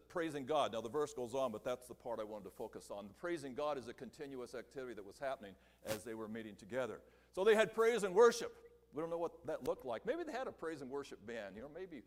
praising 0.09 0.47
God. 0.47 0.73
Now 0.73 0.81
the 0.81 0.89
verse 0.89 1.13
goes 1.13 1.35
on, 1.35 1.53
but 1.53 1.65
that's 1.65 1.87
the 1.87 1.95
part 1.95 2.21
I 2.21 2.25
wanted 2.25 2.45
to 2.45 2.51
focus 2.51 2.91
on. 2.91 3.07
Praising 3.19 3.55
God 3.55 3.79
is 3.79 3.89
a 3.89 3.95
continuous 3.95 4.55
activity 4.55 4.95
that 4.95 5.07
was 5.07 5.19
happening 5.19 5.55
as 5.87 6.05
they 6.05 6.15
were 6.15 6.29
meeting 6.29 6.55
together. 6.57 7.01
So 7.35 7.45
they 7.45 7.55
had 7.55 7.75
praise 7.75 8.03
and 8.03 8.15
worship. 8.15 8.53
We 8.95 9.01
don't 9.01 9.11
know 9.11 9.19
what 9.19 9.33
that 9.47 9.67
looked 9.67 9.85
like. 9.85 10.05
Maybe 10.07 10.23
they 10.25 10.33
had 10.33 10.47
a 10.47 10.53
praise 10.53 10.83
and 10.83 10.91
worship 10.91 11.27
band. 11.27 11.57
You 11.57 11.63
know, 11.63 11.71
maybe, 11.75 12.03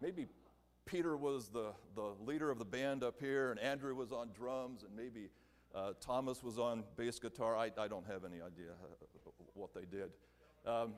maybe 0.00 0.26
Peter 0.84 1.16
was 1.16 1.48
the, 1.48 1.72
the 1.94 2.14
leader 2.24 2.50
of 2.50 2.58
the 2.58 2.64
band 2.64 3.04
up 3.04 3.20
here, 3.20 3.50
and 3.50 3.60
Andrew 3.60 3.94
was 3.94 4.10
on 4.10 4.30
drums, 4.36 4.82
and 4.82 4.94
maybe 4.96 5.28
uh, 5.74 5.92
Thomas 6.00 6.42
was 6.42 6.58
on 6.58 6.82
bass 6.96 7.18
guitar. 7.18 7.56
I, 7.56 7.70
I 7.78 7.86
don't 7.88 8.06
have 8.06 8.24
any 8.24 8.36
idea 8.36 8.72
uh, 8.82 9.27
what 9.58 9.74
they 9.74 9.84
did. 9.84 10.10
Um, 10.66 10.94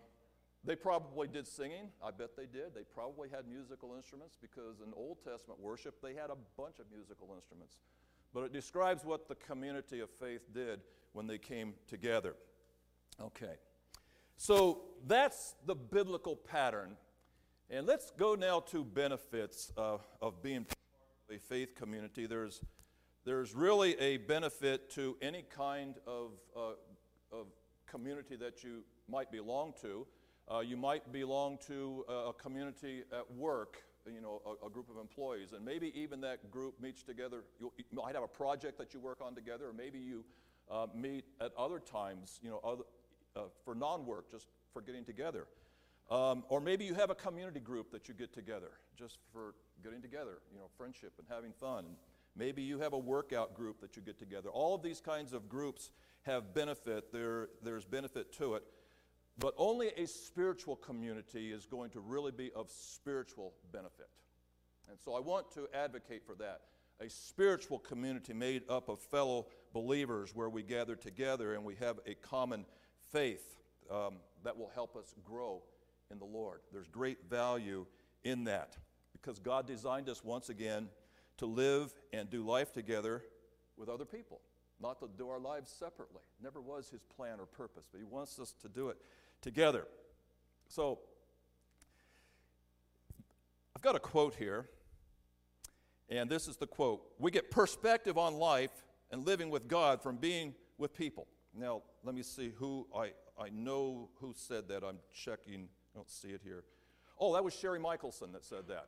they 0.62 0.76
probably 0.76 1.26
did 1.26 1.46
singing. 1.46 1.88
I 2.04 2.10
bet 2.10 2.36
they 2.36 2.44
did. 2.44 2.74
They 2.74 2.82
probably 2.82 3.28
had 3.30 3.48
musical 3.48 3.94
instruments 3.96 4.36
because 4.40 4.80
in 4.84 4.92
Old 4.94 5.18
Testament 5.24 5.58
worship, 5.58 6.02
they 6.02 6.14
had 6.14 6.30
a 6.30 6.36
bunch 6.56 6.78
of 6.78 6.86
musical 6.92 7.32
instruments. 7.34 7.78
But 8.34 8.44
it 8.44 8.52
describes 8.52 9.04
what 9.04 9.26
the 9.28 9.34
community 9.34 10.00
of 10.00 10.10
faith 10.10 10.52
did 10.52 10.80
when 11.12 11.26
they 11.26 11.38
came 11.38 11.74
together. 11.88 12.34
Okay. 13.20 13.54
So 14.36 14.82
that's 15.06 15.54
the 15.66 15.74
biblical 15.74 16.36
pattern. 16.36 16.96
And 17.70 17.86
let's 17.86 18.10
go 18.10 18.34
now 18.34 18.60
to 18.60 18.84
benefits 18.84 19.72
uh, 19.76 19.98
of 20.20 20.42
being 20.42 20.66
a 21.30 21.38
faith 21.38 21.74
community. 21.74 22.26
There's 22.26 22.60
there's 23.24 23.54
really 23.54 23.98
a 24.00 24.16
benefit 24.16 24.90
to 24.92 25.16
any 25.20 25.42
kind 25.42 25.96
of, 26.06 26.32
uh, 26.56 26.72
community 27.90 28.36
that 28.36 28.62
you 28.62 28.82
might 29.08 29.30
belong 29.30 29.74
to. 29.82 30.06
Uh, 30.50 30.60
you 30.60 30.76
might 30.76 31.12
belong 31.12 31.58
to 31.66 32.04
a 32.08 32.32
community 32.32 33.02
at 33.12 33.30
work, 33.32 33.82
you 34.06 34.20
know, 34.20 34.40
a, 34.44 34.66
a, 34.66 34.70
group 34.70 34.90
of 34.90 34.96
employees, 34.96 35.52
and 35.52 35.64
maybe 35.64 35.92
even 35.94 36.20
that 36.20 36.50
group 36.50 36.80
meets 36.80 37.02
together. 37.02 37.44
You, 37.60 37.70
might 37.92 38.14
have 38.14 38.24
a 38.24 38.28
project 38.28 38.76
that 38.78 38.92
you 38.92 38.98
work 38.98 39.20
on 39.24 39.34
together, 39.34 39.68
or 39.68 39.72
maybe 39.72 39.98
you 39.98 40.24
uh, 40.70 40.86
meet 40.94 41.24
at 41.40 41.52
other 41.56 41.78
times, 41.78 42.40
you 42.42 42.50
know, 42.50 42.60
other, 42.64 42.82
uh, 43.36 43.42
for 43.64 43.74
non-work, 43.74 44.30
just 44.30 44.48
for 44.72 44.82
getting 44.82 45.04
together. 45.04 45.46
Um, 46.10 46.42
or 46.48 46.60
maybe 46.60 46.84
you 46.84 46.94
have 46.94 47.10
a 47.10 47.14
community 47.14 47.60
group 47.60 47.92
that 47.92 48.08
you 48.08 48.14
get 48.14 48.32
together 48.32 48.72
just 48.98 49.18
for 49.32 49.54
getting 49.84 50.02
together, 50.02 50.38
you 50.52 50.58
know, 50.58 50.66
friendship 50.76 51.12
and 51.18 51.26
having 51.30 51.52
fun. 51.52 51.84
Maybe 52.36 52.62
you 52.62 52.80
have 52.80 52.92
a 52.92 52.98
workout 52.98 53.54
group 53.54 53.80
that 53.80 53.96
you 53.96 54.02
get 54.02 54.18
together. 54.18 54.48
All 54.48 54.74
of 54.74 54.82
these 54.82 55.00
kinds 55.00 55.32
of 55.32 55.48
groups 55.48 55.90
have 56.22 56.54
benefit, 56.54 57.12
there, 57.12 57.48
there's 57.62 57.84
benefit 57.84 58.32
to 58.34 58.54
it. 58.54 58.64
But 59.38 59.54
only 59.56 59.88
a 59.96 60.06
spiritual 60.06 60.76
community 60.76 61.50
is 61.50 61.64
going 61.64 61.90
to 61.90 62.00
really 62.00 62.32
be 62.32 62.50
of 62.54 62.70
spiritual 62.70 63.54
benefit. 63.72 64.08
And 64.90 64.98
so 64.98 65.14
I 65.14 65.20
want 65.20 65.50
to 65.52 65.68
advocate 65.74 66.26
for 66.26 66.34
that 66.36 66.60
a 67.00 67.08
spiritual 67.08 67.78
community 67.78 68.32
made 68.32 68.62
up 68.68 68.88
of 68.88 68.98
fellow 68.98 69.46
believers 69.72 70.34
where 70.34 70.50
we 70.50 70.62
gather 70.62 70.94
together 70.94 71.54
and 71.54 71.64
we 71.64 71.74
have 71.76 71.98
a 72.06 72.14
common 72.14 72.66
faith 73.10 73.56
um, 73.90 74.16
that 74.44 74.56
will 74.56 74.70
help 74.74 74.96
us 74.96 75.14
grow 75.24 75.62
in 76.10 76.18
the 76.18 76.24
Lord. 76.24 76.60
There's 76.72 76.88
great 76.88 77.18
value 77.28 77.86
in 78.22 78.44
that 78.44 78.76
because 79.12 79.38
God 79.38 79.66
designed 79.66 80.08
us 80.08 80.22
once 80.22 80.50
again 80.50 80.88
to 81.38 81.46
live 81.46 81.94
and 82.12 82.28
do 82.28 82.44
life 82.44 82.72
together 82.72 83.22
with 83.76 83.88
other 83.88 84.04
people, 84.04 84.40
not 84.80 84.98
to 85.00 85.08
do 85.18 85.28
our 85.28 85.38
lives 85.38 85.70
separately. 85.70 86.22
Never 86.42 86.60
was 86.60 86.88
his 86.90 87.02
plan 87.16 87.38
or 87.38 87.46
purpose, 87.46 87.86
but 87.90 87.98
he 87.98 88.04
wants 88.04 88.38
us 88.38 88.54
to 88.62 88.68
do 88.68 88.88
it 88.88 88.96
together. 89.42 89.86
So, 90.68 91.00
I've 93.76 93.82
got 93.82 93.96
a 93.96 94.00
quote 94.00 94.34
here, 94.34 94.68
and 96.08 96.28
this 96.28 96.48
is 96.48 96.56
the 96.56 96.66
quote 96.66 97.02
We 97.18 97.30
get 97.30 97.50
perspective 97.50 98.18
on 98.18 98.34
life 98.34 98.84
and 99.10 99.26
living 99.26 99.50
with 99.50 99.68
God 99.68 100.02
from 100.02 100.16
being 100.16 100.54
with 100.78 100.94
people. 100.94 101.26
Now, 101.54 101.82
let 102.04 102.14
me 102.14 102.22
see 102.22 102.52
who 102.56 102.86
I, 102.94 103.12
I 103.38 103.48
know 103.52 104.10
who 104.20 104.32
said 104.36 104.68
that. 104.68 104.84
I'm 104.84 104.98
checking. 105.12 105.68
I 105.94 105.98
don't 105.98 106.10
see 106.10 106.28
it 106.28 106.40
here. 106.44 106.64
Oh, 107.18 107.34
that 107.34 107.44
was 107.44 107.54
Sherry 107.54 107.78
Michelson 107.78 108.32
that 108.32 108.44
said 108.44 108.68
that. 108.68 108.86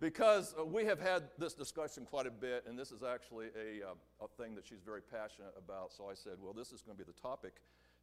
Because 0.00 0.54
uh, 0.58 0.64
we 0.64 0.84
have 0.86 0.98
had 0.98 1.24
this 1.38 1.52
discussion 1.52 2.04
quite 2.04 2.26
a 2.26 2.30
bit, 2.30 2.64
and 2.66 2.78
this 2.78 2.90
is 2.90 3.02
actually 3.02 3.46
a, 3.48 3.86
uh, 3.86 4.24
a 4.24 4.42
thing 4.42 4.54
that 4.54 4.66
she's 4.66 4.80
very 4.84 5.02
passionate 5.02 5.54
about. 5.56 5.92
So 5.92 6.08
I 6.10 6.14
said, 6.14 6.32
Well, 6.42 6.54
this 6.54 6.72
is 6.72 6.82
going 6.82 6.96
to 6.96 7.04
be 7.04 7.10
the 7.10 7.20
topic. 7.20 7.56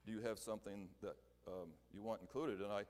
Do 0.05 0.13
you 0.13 0.21
have 0.21 0.39
something 0.39 0.87
that 1.01 1.15
um, 1.47 1.69
you 1.93 2.01
want 2.01 2.21
included? 2.21 2.61
And 2.61 2.71
I, 2.71 2.83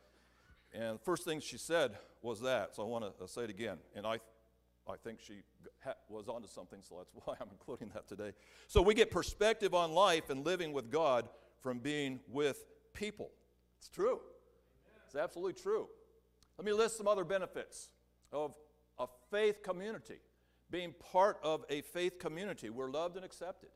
and 0.73 0.99
the 0.99 1.03
first 1.03 1.23
thing 1.23 1.39
she 1.39 1.57
said 1.57 1.97
was 2.21 2.41
that. 2.41 2.75
So 2.75 2.83
I 2.83 2.85
want 2.85 3.05
to 3.05 3.23
uh, 3.23 3.27
say 3.27 3.43
it 3.43 3.49
again. 3.49 3.77
And 3.95 4.05
I, 4.05 4.19
I 4.87 4.97
think 5.03 5.19
she 5.21 5.41
was 6.09 6.27
onto 6.27 6.47
something, 6.47 6.79
so 6.87 6.95
that's 6.97 7.11
why 7.25 7.35
I'm 7.39 7.49
including 7.51 7.89
that 7.93 8.07
today. 8.07 8.33
So 8.67 8.81
we 8.81 8.93
get 8.93 9.09
perspective 9.09 9.73
on 9.73 9.93
life 9.93 10.29
and 10.29 10.45
living 10.45 10.73
with 10.73 10.91
God 10.91 11.29
from 11.63 11.79
being 11.79 12.19
with 12.29 12.65
people. 12.93 13.29
It's 13.79 13.89
true. 13.89 14.19
It's 15.05 15.15
absolutely 15.15 15.53
true. 15.53 15.87
Let 16.57 16.65
me 16.65 16.73
list 16.73 16.97
some 16.97 17.07
other 17.07 17.23
benefits 17.23 17.89
of 18.31 18.55
a 18.99 19.07
faith 19.31 19.63
community. 19.63 20.19
Being 20.69 20.93
part 21.11 21.39
of 21.43 21.63
a 21.69 21.81
faith 21.81 22.19
community, 22.19 22.69
we're 22.69 22.91
loved 22.91 23.15
and 23.15 23.23
accepted. 23.23 23.69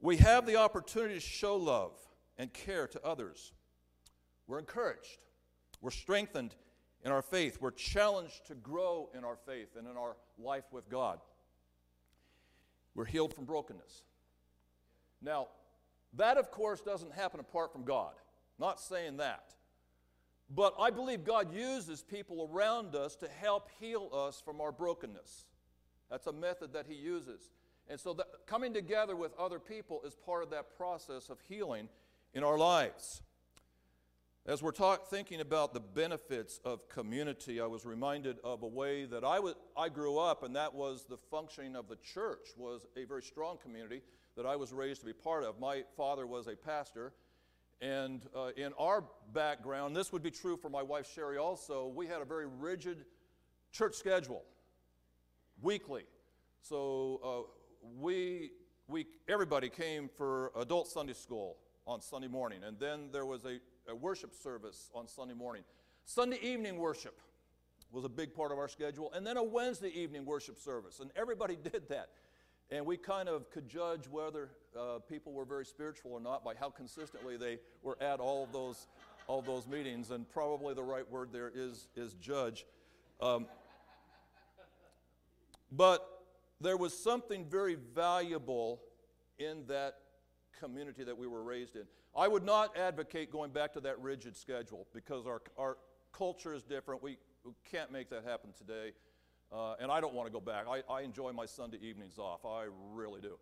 We 0.00 0.18
have 0.18 0.46
the 0.46 0.56
opportunity 0.56 1.14
to 1.14 1.20
show 1.20 1.56
love 1.56 1.92
and 2.36 2.52
care 2.52 2.86
to 2.88 3.02
others. 3.04 3.52
We're 4.46 4.58
encouraged. 4.58 5.18
We're 5.80 5.90
strengthened 5.90 6.54
in 7.04 7.12
our 7.12 7.22
faith. 7.22 7.58
We're 7.60 7.70
challenged 7.70 8.46
to 8.46 8.54
grow 8.54 9.08
in 9.16 9.24
our 9.24 9.36
faith 9.46 9.76
and 9.78 9.86
in 9.88 9.96
our 9.96 10.16
life 10.38 10.64
with 10.72 10.88
God. 10.88 11.20
We're 12.94 13.04
healed 13.04 13.34
from 13.34 13.44
brokenness. 13.44 14.02
Now, 15.22 15.48
that 16.16 16.36
of 16.36 16.50
course 16.50 16.80
doesn't 16.80 17.12
happen 17.12 17.40
apart 17.40 17.72
from 17.72 17.84
God. 17.84 18.14
Not 18.58 18.80
saying 18.80 19.16
that. 19.16 19.54
But 20.54 20.74
I 20.78 20.90
believe 20.90 21.24
God 21.24 21.52
uses 21.52 22.02
people 22.02 22.48
around 22.52 22.94
us 22.94 23.16
to 23.16 23.28
help 23.28 23.68
heal 23.80 24.10
us 24.12 24.40
from 24.44 24.60
our 24.60 24.70
brokenness. 24.70 25.46
That's 26.10 26.26
a 26.26 26.32
method 26.32 26.72
that 26.74 26.86
He 26.88 26.94
uses. 26.94 27.50
And 27.88 27.98
so, 27.98 28.16
coming 28.46 28.72
together 28.72 29.16
with 29.16 29.32
other 29.38 29.58
people 29.58 30.02
is 30.04 30.14
part 30.14 30.42
of 30.42 30.50
that 30.50 30.76
process 30.76 31.28
of 31.28 31.38
healing 31.48 31.88
in 32.34 32.44
our 32.44 32.56
lives. 32.56 33.22
As 34.46 34.62
we're 34.62 34.72
talk, 34.72 35.08
thinking 35.08 35.40
about 35.40 35.72
the 35.72 35.80
benefits 35.80 36.60
of 36.66 36.86
community, 36.90 37.62
I 37.62 37.66
was 37.66 37.86
reminded 37.86 38.36
of 38.44 38.62
a 38.62 38.66
way 38.66 39.06
that 39.06 39.24
I 39.24 39.88
grew 39.88 40.18
up, 40.18 40.42
and 40.42 40.54
that 40.54 40.74
was 40.74 41.06
the 41.08 41.16
functioning 41.16 41.74
of 41.74 41.88
the 41.88 41.96
church 41.96 42.48
was 42.58 42.86
a 42.94 43.04
very 43.04 43.22
strong 43.22 43.56
community 43.56 44.02
that 44.36 44.44
I 44.44 44.56
was 44.56 44.72
raised 44.72 45.00
to 45.00 45.06
be 45.06 45.14
part 45.14 45.44
of. 45.44 45.58
My 45.58 45.84
father 45.96 46.26
was 46.26 46.46
a 46.46 46.56
pastor, 46.56 47.14
and 47.84 48.22
uh, 48.34 48.48
in 48.56 48.72
our 48.78 49.04
background, 49.34 49.94
this 49.94 50.10
would 50.10 50.22
be 50.22 50.30
true 50.30 50.56
for 50.56 50.70
my 50.70 50.82
wife 50.82 51.06
Sherry 51.14 51.36
also, 51.36 51.92
we 51.94 52.06
had 52.06 52.22
a 52.22 52.24
very 52.24 52.46
rigid 52.46 53.04
church 53.72 53.94
schedule, 53.94 54.42
weekly. 55.60 56.04
So 56.62 57.20
uh, 57.22 57.86
we, 58.00 58.52
we, 58.88 59.06
everybody 59.28 59.68
came 59.68 60.08
for 60.16 60.50
adult 60.56 60.88
Sunday 60.88 61.12
school 61.12 61.58
on 61.86 62.00
Sunday 62.00 62.28
morning, 62.28 62.60
and 62.64 62.78
then 62.78 63.10
there 63.12 63.26
was 63.26 63.44
a, 63.44 63.58
a 63.86 63.94
worship 63.94 64.34
service 64.34 64.90
on 64.94 65.06
Sunday 65.06 65.34
morning. 65.34 65.62
Sunday 66.06 66.38
evening 66.40 66.78
worship 66.78 67.20
was 67.92 68.06
a 68.06 68.08
big 68.08 68.34
part 68.34 68.50
of 68.50 68.56
our 68.56 68.68
schedule, 68.68 69.12
and 69.12 69.26
then 69.26 69.36
a 69.36 69.44
Wednesday 69.44 69.90
evening 69.90 70.24
worship 70.24 70.56
service, 70.58 71.00
and 71.00 71.10
everybody 71.14 71.56
did 71.62 71.90
that. 71.90 72.08
And 72.70 72.86
we 72.86 72.96
kind 72.96 73.28
of 73.28 73.50
could 73.50 73.68
judge 73.68 74.08
whether 74.08 74.52
uh, 74.78 74.98
people 75.08 75.32
were 75.32 75.44
very 75.44 75.64
spiritual 75.64 76.12
or 76.12 76.20
not 76.20 76.44
by 76.44 76.54
how 76.54 76.70
consistently 76.70 77.36
they 77.36 77.58
were 77.82 77.96
at 78.00 78.20
all 78.20 78.48
those, 78.52 78.86
all 79.26 79.42
those 79.42 79.66
meetings. 79.66 80.10
And 80.10 80.28
probably 80.28 80.74
the 80.74 80.82
right 80.82 81.08
word 81.10 81.30
there 81.32 81.52
is, 81.54 81.88
is 81.96 82.14
judge. 82.14 82.66
Um, 83.20 83.46
but 85.70 86.22
there 86.60 86.76
was 86.76 86.96
something 86.96 87.46
very 87.46 87.76
valuable 87.94 88.80
in 89.38 89.64
that 89.66 89.96
community 90.58 91.04
that 91.04 91.16
we 91.16 91.26
were 91.26 91.42
raised 91.42 91.76
in. 91.76 91.82
I 92.16 92.28
would 92.28 92.44
not 92.44 92.76
advocate 92.76 93.32
going 93.32 93.50
back 93.50 93.72
to 93.72 93.80
that 93.80 94.00
rigid 94.00 94.36
schedule 94.36 94.86
because 94.94 95.26
our, 95.26 95.42
our 95.58 95.76
culture 96.12 96.54
is 96.54 96.62
different. 96.62 97.02
We, 97.02 97.18
we 97.44 97.52
can't 97.70 97.90
make 97.90 98.08
that 98.10 98.24
happen 98.24 98.50
today. 98.56 98.92
Uh, 99.52 99.74
and 99.80 99.90
I 99.90 100.00
don't 100.00 100.14
want 100.14 100.26
to 100.26 100.32
go 100.32 100.40
back. 100.40 100.66
I, 100.68 100.82
I 100.92 101.02
enjoy 101.02 101.32
my 101.32 101.46
Sunday 101.46 101.78
evenings 101.82 102.18
off. 102.18 102.44
I 102.44 102.66
really 102.92 103.20
do. 103.20 103.36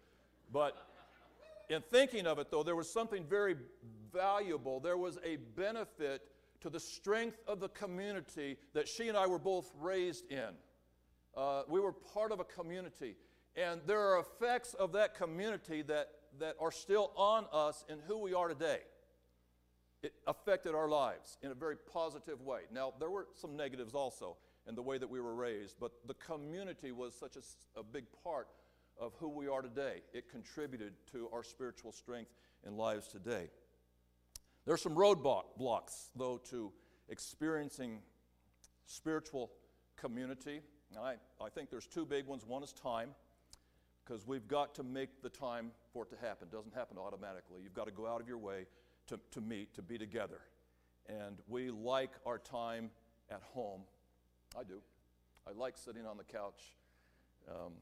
But 0.53 0.77
in 1.73 1.83
thinking 1.83 2.27
of 2.27 2.39
it, 2.39 2.51
though, 2.51 2.63
there 2.63 2.77
was 2.77 2.91
something 2.91 3.25
very 3.25 3.57
valuable. 4.13 4.81
There 4.81 4.97
was 4.97 5.19
a 5.25 5.37
benefit 5.57 6.23
to 6.61 6.71
the 6.71 6.81
strength 6.81 7.39
of 7.47 7.61
the 7.61 7.69
community 7.69 8.59
that 8.75 8.89
she 8.89 9.09
and 9.09 9.17
I 9.17 9.27
were 9.27 9.39
both 9.39 9.71
raised 9.81 10.31
in. 10.31 10.51
Uh, 11.37 11.63
we 11.69 11.81
were 11.81 11.93
part 11.93 12.31
of 12.31 12.41
a 12.41 12.45
community. 12.45 13.17
And 13.57 13.81
there 13.87 14.01
are 14.01 14.21
effects 14.21 14.75
of 14.75 14.93
that 14.93 15.15
community 15.15 15.83
that, 15.83 16.11
that 16.39 16.57
are 16.61 16.71
still 16.71 17.11
on 17.17 17.47
us 17.53 17.85
in 17.89 17.99
who 18.07 18.19
we 18.19 18.35
are 18.35 18.49
today. 18.49 18.81
It 20.03 20.15
affected 20.27 20.75
our 20.75 20.89
lives 20.89 21.39
in 21.43 21.53
a 21.53 21.55
very 21.55 21.77
positive 21.77 22.41
way. 22.43 22.63
Now, 22.73 22.93
there 22.99 23.11
were 23.11 23.29
some 23.35 23.57
negatives 23.57 23.95
also 23.95 24.37
in 24.69 24.75
the 24.75 24.83
way 24.83 24.99
that 24.99 25.09
we 25.09 25.21
were 25.21 25.35
raised. 25.35 25.77
But 25.81 25.93
the 26.07 26.15
community 26.15 26.93
was 26.93 27.15
such 27.15 27.37
a, 27.37 27.81
a 27.81 27.83
big 27.83 28.05
part 28.23 28.49
of 29.03 29.13
who 29.19 29.29
we 29.29 29.49
are 29.49 29.63
today. 29.63 30.03
It 30.13 30.31
contributed 30.31 30.93
to 31.11 31.29
our 31.33 31.43
spiritual 31.43 31.91
strength 31.91 32.31
and 32.65 32.77
lives 32.77 33.09
today. 33.09 33.51
There 34.65 34.73
are 34.73 34.79
some 34.79 34.95
roadblocks, 34.95 36.11
though, 36.15 36.41
to 36.51 36.73
experiencing 37.09 37.99
spiritual 38.87 39.51
community. 39.97 40.61
I, 40.97 41.15
I 41.41 41.49
think 41.53 41.69
there's 41.69 41.89
two 41.89 42.07
big 42.07 42.27
ones. 42.27 42.47
One 42.47 42.63
is 42.63 42.73
time, 42.73 43.11
because 44.05 44.25
we've 44.25 44.47
got 44.47 44.75
to 44.77 44.85
make 44.85 45.21
the 45.21 45.29
time 45.29 45.73
for 45.93 46.05
it 46.05 46.11
to 46.11 46.17
happen. 46.25 46.49
It 46.53 46.55
doesn't 46.55 46.75
happen 46.75 46.97
automatically. 46.97 47.61
You've 47.65 47.75
got 47.75 47.87
to 47.87 47.93
go 47.93 48.07
out 48.07 48.21
of 48.21 48.29
your 48.29 48.39
way 48.39 48.67
to, 49.09 49.19
to 49.33 49.41
meet, 49.41 49.75
to 49.75 49.83
be 49.83 49.99
together. 49.99 50.43
And 51.09 51.39
we 51.49 51.71
like 51.71 52.13
our 52.25 52.39
time 52.39 52.91
at 53.31 53.43
home 53.53 53.81
I 54.57 54.65
do. 54.65 54.81
I 55.49 55.59
like 55.59 55.79
sitting 55.79 56.07
on 56.07 56.19
the 56.19 56.25
couch 56.25 56.77
um, 57.49 57.73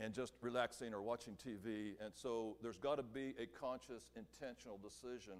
and 0.00 0.12
just 0.12 0.32
relaxing 0.40 0.94
or 0.94 1.02
watching 1.02 1.34
TV. 1.34 1.92
And 2.02 2.12
so 2.14 2.56
there's 2.62 2.78
got 2.78 2.96
to 2.96 3.02
be 3.02 3.34
a 3.38 3.46
conscious, 3.46 4.08
intentional 4.16 4.78
decision 4.82 5.34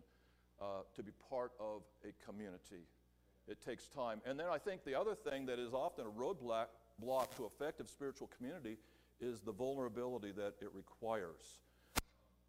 uh, 0.61 0.83
to 0.95 1.03
be 1.03 1.13
part 1.31 1.53
of 1.59 1.83
a 2.05 2.13
community. 2.25 2.87
It 3.49 3.61
takes 3.65 3.87
time. 3.87 4.21
And 4.25 4.39
then 4.39 4.47
I 4.51 4.59
think 4.59 4.85
the 4.85 4.95
other 4.95 5.15
thing 5.15 5.47
that 5.47 5.59
is 5.59 5.73
often 5.73 6.07
a 6.07 6.11
roadblock 6.11 6.67
block 6.99 7.35
to 7.37 7.47
effective 7.47 7.89
spiritual 7.89 8.31
community 8.37 8.77
is 9.21 9.41
the 9.41 9.53
vulnerability 9.53 10.33
that 10.33 10.55
it 10.61 10.69
requires. 10.75 11.61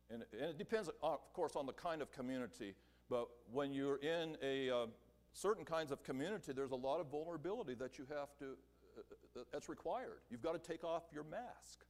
And, 0.10 0.24
and 0.34 0.50
it 0.50 0.58
depends, 0.58 0.90
of 1.02 1.34
course, 1.34 1.56
on 1.56 1.66
the 1.66 1.74
kind 1.74 2.02
of 2.02 2.12
community. 2.12 2.76
But 3.10 3.28
when 3.52 3.74
you're 3.74 3.98
in 3.98 4.38
a 4.44 4.70
uh, 4.70 4.86
certain 5.34 5.66
kinds 5.66 5.92
of 5.92 6.04
community, 6.04 6.52
there's 6.54 6.72
a 6.72 6.76
lot 6.76 7.00
of 7.00 7.08
vulnerability 7.08 7.74
that 7.76 7.98
you 7.98 8.06
have 8.10 8.36
to, 8.40 8.46
uh, 8.46 9.40
uh, 9.40 9.44
that's 9.52 9.70
required. 9.70 10.22
You've 10.30 10.42
got 10.42 10.62
to 10.62 10.72
take 10.72 10.84
off 10.84 11.04
your 11.12 11.24
mask. 11.24 11.86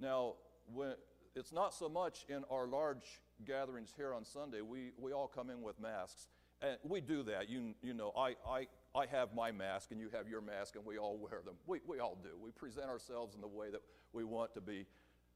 Now, 0.00 0.34
when, 0.72 0.94
it's 1.36 1.52
not 1.52 1.74
so 1.74 1.88
much 1.88 2.24
in 2.28 2.42
our 2.50 2.66
large 2.66 3.04
gatherings 3.46 3.92
here 3.96 4.14
on 4.14 4.24
Sunday, 4.24 4.62
we, 4.62 4.90
we 4.98 5.12
all 5.12 5.28
come 5.28 5.50
in 5.50 5.62
with 5.62 5.78
masks. 5.80 6.28
And 6.62 6.76
we 6.82 7.00
do 7.00 7.22
that. 7.24 7.48
You, 7.48 7.74
you 7.82 7.94
know, 7.94 8.12
I, 8.16 8.34
I, 8.48 8.66
I 8.94 9.06
have 9.06 9.34
my 9.34 9.50
mask 9.50 9.92
and 9.92 10.00
you 10.00 10.10
have 10.12 10.28
your 10.28 10.40
mask 10.40 10.76
and 10.76 10.84
we 10.84 10.98
all 10.98 11.16
wear 11.16 11.40
them. 11.44 11.54
We, 11.66 11.80
we 11.86 12.00
all 12.00 12.18
do. 12.22 12.30
We 12.42 12.50
present 12.50 12.86
ourselves 12.86 13.34
in 13.34 13.40
the 13.40 13.48
way 13.48 13.70
that 13.70 13.80
we 14.12 14.24
want 14.24 14.54
to 14.54 14.60
be 14.60 14.86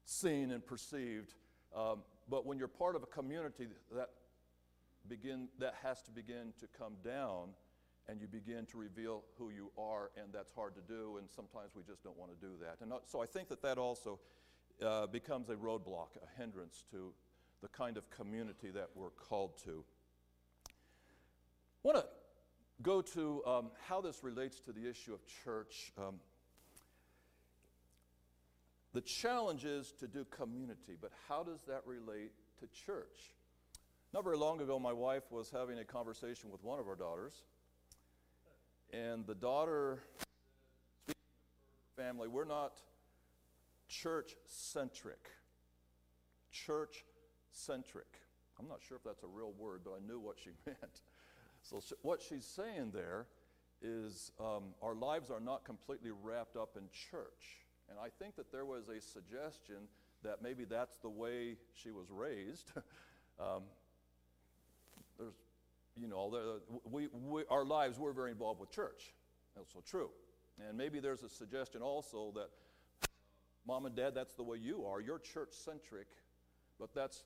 seen 0.03 0.51
and 0.51 0.65
perceived. 0.65 1.33
Um, 1.75 1.99
but 2.29 2.45
when 2.45 2.57
you're 2.57 2.67
part 2.67 2.95
of 2.95 3.03
a 3.03 3.07
community 3.07 3.67
that 3.95 4.09
begin, 5.07 5.47
that 5.59 5.75
has 5.83 6.01
to 6.03 6.11
begin 6.11 6.53
to 6.59 6.67
come 6.77 6.93
down 7.03 7.49
and 8.07 8.21
you 8.21 8.27
begin 8.27 8.65
to 8.67 8.77
reveal 8.77 9.23
who 9.37 9.49
you 9.49 9.71
are, 9.77 10.11
and 10.15 10.27
that's 10.31 10.51
hard 10.51 10.75
to 10.75 10.81
do, 10.81 11.17
and 11.17 11.27
sometimes 11.27 11.71
we 11.75 11.81
just 11.81 12.03
don't 12.03 12.17
want 12.17 12.31
to 12.31 12.37
do 12.45 12.53
that. 12.61 12.77
And 12.81 12.93
uh, 12.93 12.97
so 13.03 13.21
I 13.21 13.25
think 13.25 13.49
that 13.49 13.63
that 13.63 13.79
also 13.79 14.19
uh, 14.83 15.07
becomes 15.07 15.49
a 15.49 15.55
roadblock, 15.55 16.09
a 16.21 16.39
hindrance 16.41 16.83
to 16.91 17.13
the 17.61 17.67
kind 17.69 17.97
of 17.97 18.09
community 18.09 18.69
that 18.71 18.89
we're 18.95 19.09
called 19.09 19.57
to. 19.63 19.83
I 20.67 20.71
want 21.87 21.97
to 21.97 22.05
go 22.81 23.01
to 23.01 23.43
um, 23.45 23.71
how 23.87 24.01
this 24.01 24.23
relates 24.23 24.59
to 24.61 24.71
the 24.71 24.89
issue 24.89 25.13
of 25.13 25.21
church. 25.43 25.91
Um, 25.97 26.15
the 28.93 29.01
challenge 29.01 29.65
is 29.65 29.91
to 29.99 30.07
do 30.07 30.25
community, 30.25 30.97
but 30.99 31.11
how 31.27 31.43
does 31.43 31.59
that 31.67 31.81
relate 31.85 32.31
to 32.59 32.85
church? 32.85 33.33
Not 34.13 34.23
very 34.23 34.37
long 34.37 34.61
ago, 34.61 34.79
my 34.79 34.93
wife 34.93 35.23
was 35.29 35.49
having 35.49 35.79
a 35.79 35.83
conversation 35.83 36.49
with 36.49 36.63
one 36.63 36.79
of 36.79 36.87
our 36.87 36.95
daughters, 36.95 37.33
and 38.93 39.27
the 39.27 39.35
daughter, 39.35 39.99
family, 41.97 42.27
we're 42.27 42.45
not 42.45 42.79
church 43.87 44.35
centric. 44.45 45.29
Church 46.51 47.05
centric. 47.51 48.21
I'm 48.59 48.67
not 48.67 48.79
sure 48.87 48.97
if 48.97 49.03
that's 49.03 49.23
a 49.23 49.27
real 49.27 49.53
word, 49.57 49.81
but 49.83 49.91
I 49.91 50.07
knew 50.07 50.19
what 50.19 50.37
she 50.41 50.51
meant. 50.65 51.01
So, 51.61 51.81
what 52.01 52.21
she's 52.21 52.45
saying 52.45 52.91
there 52.93 53.25
is 53.81 54.31
um, 54.39 54.73
our 54.81 54.95
lives 54.95 55.29
are 55.29 55.39
not 55.39 55.65
completely 55.65 56.11
wrapped 56.23 56.55
up 56.55 56.77
in 56.77 56.83
church. 57.11 57.65
And 57.89 57.99
I 57.99 58.07
think 58.19 58.35
that 58.35 58.51
there 58.51 58.65
was 58.65 58.89
a 58.89 58.99
suggestion 58.99 59.87
that 60.23 60.41
maybe 60.41 60.65
that's 60.65 60.97
the 60.97 61.09
way 61.09 61.55
she 61.73 61.91
was 61.91 62.09
raised. 62.09 62.71
um, 63.39 63.63
there's, 65.19 65.33
you 65.95 66.07
know, 66.07 66.29
there, 66.31 66.79
we, 66.89 67.07
we, 67.07 67.43
our 67.49 67.63
lives 67.63 67.99
were 67.99 68.11
very 68.11 68.31
involved 68.31 68.59
with 68.59 68.71
church. 68.71 69.13
That's 69.55 69.71
so 69.71 69.83
true. 69.87 70.09
And 70.67 70.77
maybe 70.77 70.99
there's 70.99 71.23
a 71.23 71.29
suggestion 71.29 71.81
also 71.81 72.31
that 72.35 72.49
mom 73.67 73.85
and 73.85 73.95
dad, 73.95 74.13
that's 74.15 74.35
the 74.35 74.43
way 74.43 74.57
you 74.57 74.85
are. 74.85 75.01
You're 75.01 75.19
church 75.19 75.53
centric, 75.53 76.07
but 76.79 76.93
that's 76.93 77.23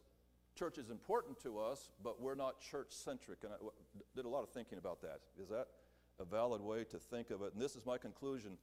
church 0.58 0.78
is 0.78 0.90
important 0.90 1.40
to 1.44 1.60
us, 1.60 1.90
but 2.04 2.22
we're 2.22 2.36
not 2.36 2.60
church 2.60 2.92
centric. 2.92 3.40
And 3.44 3.54
I 3.54 3.58
did 4.16 4.26
a 4.26 4.30
lot 4.30 4.44
of 4.44 4.50
thinking 4.50 4.78
about 4.78 5.02
that. 5.02 5.20
Is 5.42 5.50
that 5.50 5.68
a 6.20 6.26
valid 6.26 6.62
way 6.62 6.84
to 6.86 6.98
think 6.98 7.30
of 7.30 7.42
it? 7.42 7.54
And 7.54 7.62
this 7.62 7.76
is 7.76 7.86
my 7.86 7.98
conclusion. 7.98 8.58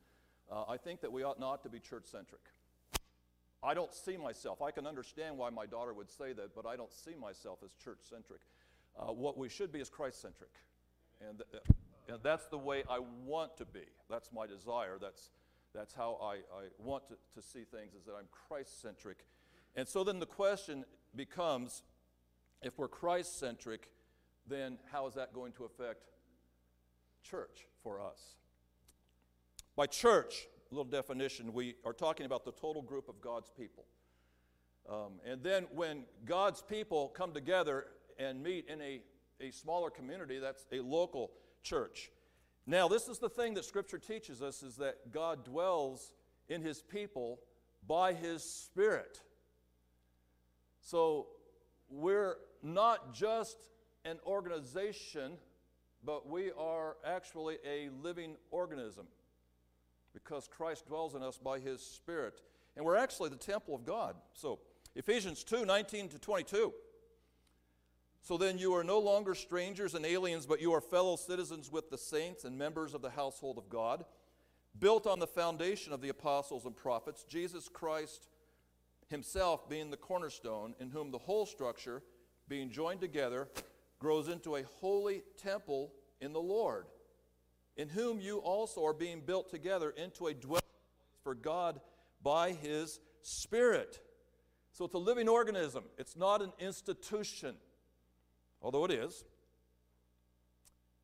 Uh, 0.51 0.65
I 0.69 0.77
think 0.77 1.01
that 1.01 1.13
we 1.13 1.23
ought 1.23 1.41
not 1.41 1.63
to 1.63 1.69
be 1.69 1.79
church 1.81 2.05
centric. 2.07 2.43
I 3.63 3.75
don't 3.75 3.93
see 3.93 4.17
myself. 4.17 4.63
I 4.63 4.71
can 4.71 4.87
understand 4.87 5.37
why 5.37 5.51
my 5.51 5.67
daughter 5.67 5.93
would 5.95 6.11
say 6.11 6.33
that, 6.35 6.55
but 6.55 6.67
I 6.67 6.77
don't 6.77 6.93
see 6.93 7.15
myself 7.19 7.59
as 7.65 7.71
church 7.83 7.99
centric. 8.09 8.41
Uh, 8.99 9.13
what 9.13 9.37
we 9.37 9.49
should 9.49 9.73
be 9.73 9.81
is 9.81 9.89
Christ 9.89 10.21
centric. 10.21 10.51
And, 11.27 11.43
th- 11.51 11.63
and 12.09 12.19
that's 12.23 12.47
the 12.47 12.59
way 12.59 12.85
I 12.89 13.01
want 13.25 13.57
to 13.57 13.65
be. 13.65 13.87
That's 14.09 14.31
my 14.33 14.47
desire. 14.47 14.99
That's, 15.01 15.31
that's 15.77 15.95
how 15.95 16.19
I, 16.23 16.35
I 16.35 16.69
want 16.79 17.07
to, 17.09 17.15
to 17.35 17.47
see 17.47 17.65
things, 17.65 17.95
is 17.95 18.05
that 18.07 18.15
I'm 18.19 18.29
Christ 18.49 18.81
centric. 18.81 19.27
And 19.75 19.87
so 19.87 20.03
then 20.05 20.19
the 20.19 20.27
question 20.27 20.85
becomes 21.15 21.83
if 22.63 22.79
we're 22.79 22.89
Christ 22.89 23.39
centric, 23.39 23.91
then 24.49 24.79
how 24.91 25.07
is 25.07 25.15
that 25.15 25.33
going 25.35 25.53
to 25.53 25.65
affect 25.65 26.09
church 27.23 27.67
for 27.83 28.01
us? 28.01 28.37
By 29.77 29.87
church, 29.87 30.47
a 30.71 30.75
little 30.75 30.91
definition, 30.91 31.53
we 31.53 31.75
are 31.85 31.93
talking 31.93 32.25
about 32.25 32.45
the 32.45 32.53
total 32.53 32.83
group 32.83 33.09
of 33.09 33.21
God's 33.21 33.51
people. 33.51 33.85
Um, 34.89 35.21
and 35.27 35.43
then 35.43 35.67
when 35.75 36.05
God's 36.25 36.63
people 36.63 37.09
come 37.09 37.33
together 37.33 37.87
and 38.19 38.43
meet 38.43 38.69
in 38.69 38.81
a, 38.81 39.01
a 39.41 39.51
smaller 39.51 39.91
community, 39.91 40.39
that's 40.39 40.65
a 40.73 40.81
local 40.81 41.33
church. 41.63 42.11
Now, 42.67 42.89
this 42.89 43.09
is 43.09 43.19
the 43.19 43.29
thing 43.29 43.55
that 43.55 43.65
Scripture 43.65 43.99
teaches 43.99 44.43
us 44.43 44.63
is 44.63 44.77
that 44.77 45.13
God 45.13 45.45
dwells 45.45 46.13
in 46.49 46.63
His 46.63 46.83
people 46.83 47.39
by 47.87 48.13
His 48.13 48.43
Spirit. 48.43 49.21
So 50.81 51.29
we're 51.89 52.37
not 52.63 53.15
just 53.15 53.57
an 54.05 54.19
organization, 54.27 55.33
but 56.05 56.29
we 56.29 56.53
are 56.57 56.97
actually 57.05 57.57
a 57.69 57.89
living 58.03 58.37
organism 58.51 59.07
because 60.15 60.49
Christ 60.49 60.87
dwells 60.87 61.15
in 61.15 61.23
us 61.23 61.39
by 61.39 61.59
his 61.59 61.81
Spirit. 61.81 62.41
And 62.77 62.85
we're 62.85 62.97
actually 62.97 63.31
the 63.31 63.37
temple 63.37 63.75
of 63.75 63.85
God. 63.85 64.17
So, 64.33 64.61
Ephesians 64.95 65.45
2 65.45 65.65
19 65.65 66.09
to 66.11 66.19
22. 66.19 66.73
So 68.27 68.37
then 68.37 68.59
you 68.59 68.75
are 68.75 68.83
no 68.83 68.99
longer 68.99 69.37
strangers 69.37 69.95
and 69.95 70.05
aliens, 70.05 70.47
but 70.47 70.61
you 70.61 70.73
are 70.73 70.81
fellow 70.81 71.15
citizens 71.15 71.71
with 71.71 71.91
the 71.91 71.97
saints 71.97 72.43
and 72.43 72.59
members 72.59 72.93
of 72.93 73.01
the 73.01 73.11
household 73.11 73.57
of 73.57 73.69
God, 73.69 74.05
built 74.77 75.07
on 75.07 75.21
the 75.21 75.29
foundation 75.29 75.93
of 75.93 76.01
the 76.01 76.09
apostles 76.09 76.67
and 76.67 76.77
prophets, 76.77 77.23
Jesus 77.23 77.69
Christ 77.69 78.27
himself 79.09 79.69
being 79.69 79.93
the 79.93 79.97
cornerstone, 79.97 80.75
in 80.81 80.91
whom 80.91 81.13
the 81.13 81.19
whole 81.19 81.47
structure, 81.47 82.03
being 82.49 82.69
joined 82.69 83.01
together, 83.01 83.47
grows 84.01 84.27
into 84.27 84.57
a 84.57 84.65
holy 84.81 85.23
temple 85.37 85.93
in 86.21 86.33
the 86.33 86.41
Lord 86.41 86.87
in 87.77 87.89
whom 87.89 88.21
you 88.21 88.39
also 88.39 88.85
are 88.85 88.95
being 88.95 89.21
built 89.21 89.51
together 89.51 89.91
into 89.91 90.27
a 90.27 90.35
dwelling 90.35 90.63
place 90.63 91.23
for 91.23 91.35
God 91.35 91.81
by 92.23 92.53
His 92.53 92.99
Spirit. 93.23 94.01
So 94.73 94.85
it's 94.85 94.95
a 94.95 94.99
living 94.99 95.29
organism, 95.29 95.85
it's 95.97 96.17
not 96.17 96.43
an 96.43 96.53
institution, 96.59 97.55
although 98.63 98.85
it 98.85 98.91
is. 98.91 99.25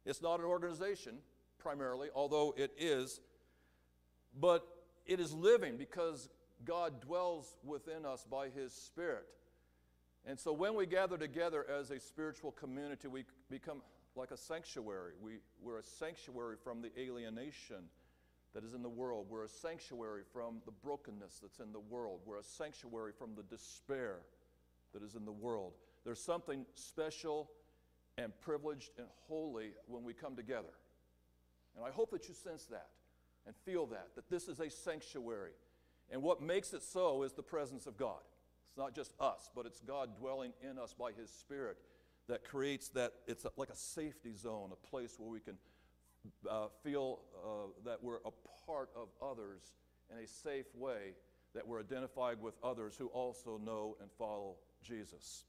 It's 0.05 0.23
not 0.23 0.41
an 0.41 0.47
organization 0.47 1.19
primarily, 1.59 2.09
although 2.15 2.55
it 2.57 2.73
is. 2.77 3.21
But 4.39 4.67
it 5.07 5.21
is 5.21 5.33
living 5.33 5.77
because 5.77 6.29
God 6.65 7.01
dwells 7.01 7.57
within 7.65 8.05
us 8.05 8.27
by 8.29 8.49
His 8.49 8.73
Spirit. 8.73 9.27
And 10.25 10.39
so 10.39 10.53
when 10.53 10.75
we 10.75 10.87
gather 10.87 11.19
together 11.19 11.67
as 11.69 11.91
a 11.91 11.99
spiritual 11.99 12.53
community, 12.53 13.09
we 13.09 13.25
become 13.51 13.83
like 14.15 14.31
a 14.31 14.37
sanctuary. 14.37 15.13
We, 15.21 15.39
we're 15.61 15.79
a 15.79 15.85
sanctuary 15.85 16.57
from 16.63 16.83
the 16.83 16.91
alienation 17.01 17.89
that 18.55 18.65
is 18.65 18.75
in 18.75 18.83
the 18.83 18.89
world. 18.89 19.27
We're 19.29 19.45
a 19.45 19.49
sanctuary 19.49 20.23
from 20.33 20.61
the 20.65 20.71
brokenness 20.71 21.41
that's 21.41 21.59
in 21.59 21.73
the 21.73 21.81
world. 21.81 22.21
We're 22.27 22.39
a 22.39 22.45
sanctuary 22.45 23.13
from 23.17 23.35
the 23.35 23.43
despair 23.43 24.19
that 24.93 25.03
is 25.03 25.15
in 25.15 25.25
the 25.25 25.33
world. 25.33 25.73
There's 26.05 26.23
something 26.23 26.67
special 26.75 27.51
and 28.19 28.33
privileged 28.41 28.91
and 28.99 29.07
holy 29.27 29.73
when 29.87 30.05
we 30.05 30.13
come 30.13 30.37
together. 30.37 30.75
And 31.77 31.85
I 31.85 31.91
hope 31.91 32.11
that 32.11 32.29
you 32.29 32.35
sense 32.35 32.67
that 32.67 32.89
and 33.47 33.55
feel 33.65 33.87
that, 33.87 34.09
that 34.15 34.29
this 34.31 34.49
is 34.49 34.61
a 34.61 34.71
sanctuary. 34.71 35.53
And 36.11 36.23
what 36.23 36.41
makes 36.41 36.73
it 36.75 36.83
so 36.83 37.23
is 37.23 37.33
the 37.33 37.43
presence 37.43 37.87
of 37.87 37.97
God. 37.97 38.21
It's 38.69 38.77
not 38.77 38.95
just 38.95 39.13
us, 39.21 39.51
but 39.55 39.67
it's 39.67 39.81
God 39.81 40.17
dwelling 40.19 40.53
in 40.63 40.79
us 40.79 40.95
by 40.95 41.13
His 41.13 41.31
Spirit 41.31 41.79
that 42.29 42.45
creates 42.45 42.89
that 42.91 43.13
it's 43.27 43.47
like 43.57 43.71
a 43.71 43.77
safety 43.77 44.35
zone, 44.35 44.71
a 44.73 44.87
place 44.87 45.17
where 45.19 45.29
we 45.29 45.41
can 45.41 45.57
uh, 46.49 46.69
feel 46.83 47.21
uh, 47.45 47.69
that 47.85 48.03
we're 48.03 48.21
a 48.25 48.31
part 48.67 48.91
of 48.95 49.09
others 49.21 49.73
in 50.11 50.23
a 50.23 50.27
safe 50.27 50.67
way, 50.75 51.15
that 51.55 51.67
we're 51.67 51.81
identified 51.81 52.41
with 52.41 52.55
others 52.63 52.95
who 52.97 53.09
also 53.09 53.59
know 53.65 53.97
and 54.01 54.11
follow 54.19 54.57
Jesus. 54.83 55.45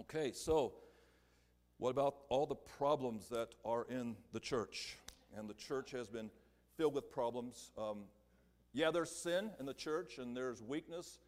Okay, 0.00 0.30
so 0.30 0.74
what 1.78 1.88
about 1.88 2.16
all 2.28 2.44
the 2.44 2.54
problems 2.54 3.30
that 3.30 3.54
are 3.64 3.86
in 3.88 4.14
the 4.34 4.40
church? 4.40 4.98
And 5.34 5.48
the 5.48 5.54
church 5.54 5.90
has 5.92 6.06
been 6.06 6.28
filled 6.76 6.94
with 6.94 7.10
problems. 7.10 7.70
Um, 7.78 8.02
yeah, 8.74 8.90
there's 8.90 9.10
sin 9.10 9.52
in 9.58 9.64
the 9.64 9.72
church, 9.72 10.18
and 10.18 10.36
there's 10.36 10.62
weakness, 10.62 11.18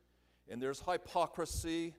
and 0.51 0.61
there's 0.61 0.81
hypocrisy, 0.81 1.95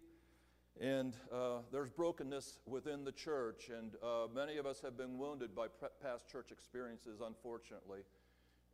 and 0.79 1.15
uh, 1.33 1.61
there's 1.71 1.89
brokenness 1.89 2.59
within 2.67 3.03
the 3.03 3.13
church, 3.13 3.71
and 3.75 3.95
uh, 4.03 4.27
many 4.31 4.57
of 4.57 4.67
us 4.67 4.79
have 4.81 4.95
been 4.95 5.17
wounded 5.17 5.55
by 5.55 5.65
past 6.03 6.29
church 6.31 6.51
experiences, 6.51 7.19
unfortunately. 7.25 8.01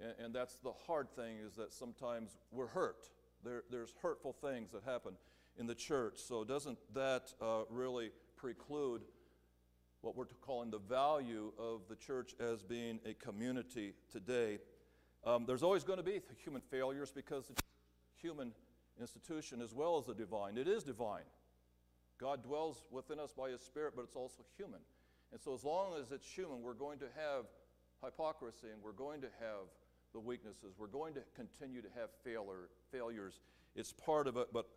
And, 0.02 0.14
and, 0.20 0.36
that's 0.36 0.58
the 0.58 0.74
hard 0.86 1.10
thing 1.16 1.38
is 1.38 1.56
that 1.56 1.72
sometimes 1.72 2.36
we're 2.52 2.68
hurt. 2.68 3.08
There, 3.46 3.64
there's 3.72 3.94
hurtful 4.02 4.34
things 4.34 4.72
that 4.74 4.84
happen 4.84 5.14
in 5.58 5.68
the 5.68 5.76
church. 5.76 6.18
So 6.18 6.44
doesn't 6.44 6.78
that 6.94 7.34
uh, 7.42 7.64
really 7.70 8.12
preclude 8.36 9.02
what 10.02 10.16
we're 10.16 10.26
calling 10.42 10.70
the 10.70 10.80
value 10.80 11.52
of 11.58 11.82
the 11.90 11.96
church 11.96 12.36
as 12.40 12.62
being 12.62 13.00
a 13.06 13.14
community 13.14 13.94
today? 14.12 14.60
Um, 15.24 15.46
there's 15.48 15.64
always 15.64 15.84
going 15.84 15.98
to 15.98 16.04
be 16.04 16.22
human 16.44 16.62
failures 16.62 17.12
because 17.12 17.50
it's 17.50 17.62
human 18.22 18.52
institution 19.00 19.62
as 19.62 19.74
well 19.74 19.98
as 19.98 20.06
the 20.06 20.14
divine. 20.14 20.58
It 20.58 20.68
is 20.68 20.84
divine. 20.84 21.24
God 22.20 22.44
dwells 22.44 22.84
within 22.92 23.20
us 23.20 23.34
by 23.34 23.50
His 23.50 23.62
Spirit, 23.62 23.94
but 23.96 24.04
it's 24.04 24.16
also 24.16 24.44
human. 24.58 24.80
And 25.32 25.42
so, 25.42 25.54
as 25.54 25.64
long 25.64 26.00
as 26.00 26.12
it's 26.12 26.28
human, 26.28 26.62
we're 26.62 26.74
going 26.74 27.00
to 27.00 27.08
have 27.16 27.46
hypocrisy 28.04 28.68
and 28.72 28.82
we're 28.82 28.94
going 28.94 29.22
to 29.22 29.28
have 29.40 29.68
the 30.14 30.20
weaknesses. 30.20 30.76
We're 30.78 30.88
going 30.88 31.14
to 31.16 31.22
continue 31.36 31.82
to 31.82 31.90
have 32.00 32.10
failure, 32.24 32.70
failures. 32.92 33.42
It's 33.76 33.92
part 33.92 34.28
of 34.28 34.38
it. 34.38 34.48
But, 34.54 34.68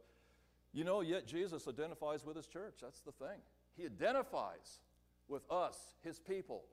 you 0.73 0.85
know, 0.85 1.01
yet 1.01 1.27
Jesus 1.27 1.67
identifies 1.67 2.25
with 2.25 2.37
His 2.37 2.47
church. 2.47 2.77
That's 2.83 3.01
the 3.01 3.13
thing. 3.13 3.41
He 3.77 3.87
identifies 3.87 4.81
with 5.29 5.43
us, 5.51 5.79
His 6.03 6.19
people. 6.19 6.65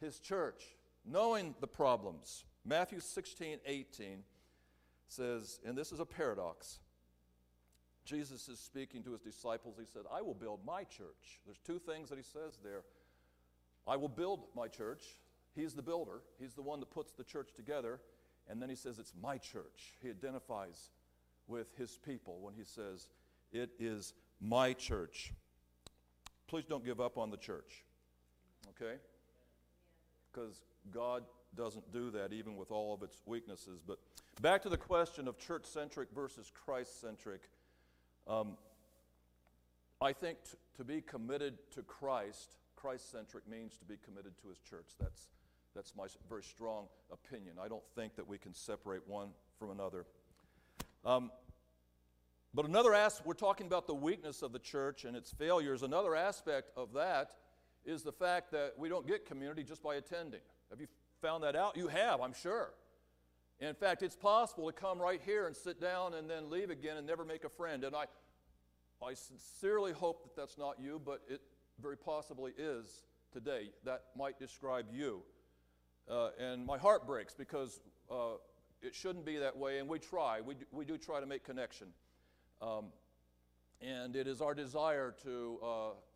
his 0.00 0.18
church, 0.18 0.62
knowing 1.04 1.54
the 1.60 1.66
problems. 1.66 2.44
Matthew 2.64 3.00
16, 3.00 3.58
18 3.66 4.24
says, 5.06 5.60
and 5.64 5.76
this 5.76 5.92
is 5.92 6.00
a 6.00 6.06
paradox. 6.06 6.78
Jesus 8.04 8.48
is 8.48 8.58
speaking 8.58 9.02
to 9.02 9.12
his 9.12 9.20
disciples. 9.20 9.76
He 9.78 9.86
said, 9.86 10.02
I 10.10 10.22
will 10.22 10.34
build 10.34 10.60
my 10.64 10.84
church. 10.84 11.40
There's 11.44 11.58
two 11.58 11.78
things 11.78 12.08
that 12.08 12.16
he 12.16 12.24
says 12.24 12.58
there. 12.62 12.82
I 13.86 13.96
will 13.96 14.08
build 14.08 14.44
my 14.56 14.68
church. 14.68 15.02
He's 15.54 15.74
the 15.74 15.82
builder, 15.82 16.22
he's 16.38 16.54
the 16.54 16.62
one 16.62 16.80
that 16.80 16.90
puts 16.90 17.12
the 17.12 17.24
church 17.24 17.50
together. 17.54 18.00
And 18.48 18.60
then 18.60 18.68
he 18.68 18.74
says, 18.74 18.98
It's 18.98 19.12
my 19.20 19.38
church. 19.38 19.94
He 20.00 20.10
identifies 20.10 20.90
with 21.46 21.76
his 21.76 21.98
people 21.98 22.38
when 22.40 22.54
he 22.54 22.64
says, 22.64 23.08
It 23.52 23.70
is 23.78 24.14
my 24.40 24.72
church. 24.72 25.32
Please 26.48 26.64
don't 26.68 26.84
give 26.84 27.00
up 27.00 27.16
on 27.18 27.30
the 27.30 27.36
church, 27.36 27.84
okay? 28.70 28.96
Because 30.32 30.60
God 30.92 31.24
doesn't 31.56 31.92
do 31.92 32.10
that 32.10 32.32
even 32.32 32.56
with 32.56 32.70
all 32.70 32.94
of 32.94 33.02
its 33.02 33.22
weaknesses. 33.26 33.80
But 33.86 33.98
back 34.40 34.62
to 34.62 34.68
the 34.68 34.76
question 34.76 35.28
of 35.28 35.38
church 35.38 35.64
centric 35.64 36.08
versus 36.14 36.50
Christ 36.52 37.00
centric. 37.00 37.42
Um, 38.26 38.56
I 40.00 40.12
think 40.12 40.38
t- 40.44 40.56
to 40.76 40.84
be 40.84 41.00
committed 41.00 41.58
to 41.74 41.82
Christ, 41.82 42.56
Christ 42.76 43.10
centric 43.10 43.48
means 43.48 43.76
to 43.78 43.84
be 43.84 43.96
committed 44.04 44.32
to 44.42 44.48
his 44.48 44.58
church. 44.58 44.92
That's, 44.98 45.28
that's 45.74 45.94
my 45.96 46.06
very 46.28 46.42
strong 46.42 46.86
opinion. 47.12 47.56
I 47.62 47.68
don't 47.68 47.86
think 47.94 48.16
that 48.16 48.26
we 48.26 48.38
can 48.38 48.54
separate 48.54 49.06
one 49.06 49.28
from 49.58 49.70
another. 49.70 50.06
Um, 51.04 51.30
but 52.52 52.66
another 52.66 52.94
aspect, 52.94 53.26
we're 53.26 53.34
talking 53.34 53.66
about 53.66 53.86
the 53.86 53.94
weakness 53.94 54.42
of 54.42 54.52
the 54.52 54.58
church 54.58 55.04
and 55.04 55.16
its 55.16 55.30
failures. 55.30 55.82
Another 55.82 56.16
aspect 56.16 56.70
of 56.76 56.92
that 56.94 57.30
is 57.84 58.02
the 58.02 58.12
fact 58.12 58.50
that 58.52 58.74
we 58.76 58.88
don't 58.88 59.06
get 59.06 59.24
community 59.24 59.62
just 59.62 59.82
by 59.82 59.94
attending. 59.94 60.40
Have 60.70 60.80
you 60.80 60.88
found 61.22 61.44
that 61.44 61.56
out? 61.56 61.76
You 61.76 61.88
have, 61.88 62.20
I'm 62.20 62.34
sure. 62.34 62.72
In 63.60 63.74
fact, 63.74 64.02
it's 64.02 64.16
possible 64.16 64.66
to 64.66 64.72
come 64.72 64.98
right 64.98 65.20
here 65.24 65.46
and 65.46 65.54
sit 65.54 65.80
down 65.80 66.14
and 66.14 66.28
then 66.28 66.50
leave 66.50 66.70
again 66.70 66.96
and 66.96 67.06
never 67.06 67.24
make 67.24 67.44
a 67.44 67.48
friend. 67.48 67.84
And 67.84 67.94
I, 67.94 68.06
I 69.04 69.14
sincerely 69.14 69.92
hope 69.92 70.22
that 70.24 70.34
that's 70.34 70.58
not 70.58 70.80
you, 70.80 71.00
but 71.04 71.20
it 71.28 71.40
very 71.80 71.96
possibly 71.96 72.52
is 72.58 73.04
today. 73.32 73.70
That 73.84 74.04
might 74.16 74.38
describe 74.38 74.86
you. 74.92 75.22
Uh, 76.10 76.30
and 76.40 76.66
my 76.66 76.78
heart 76.78 77.06
breaks 77.06 77.34
because 77.34 77.80
uh, 78.10 78.34
it 78.82 78.94
shouldn't 78.94 79.24
be 79.24 79.36
that 79.38 79.56
way, 79.56 79.78
and 79.78 79.88
we 79.88 79.98
try. 79.98 80.40
We 80.40 80.54
do, 80.54 80.64
we 80.72 80.84
do 80.84 80.96
try 80.96 81.20
to 81.20 81.26
make 81.26 81.44
connection. 81.44 81.88
Um, 82.62 82.86
and 83.80 84.14
it 84.14 84.26
is 84.26 84.42
our 84.42 84.54
desire 84.54 85.14
to, 85.22 85.58
uh, 85.62 85.66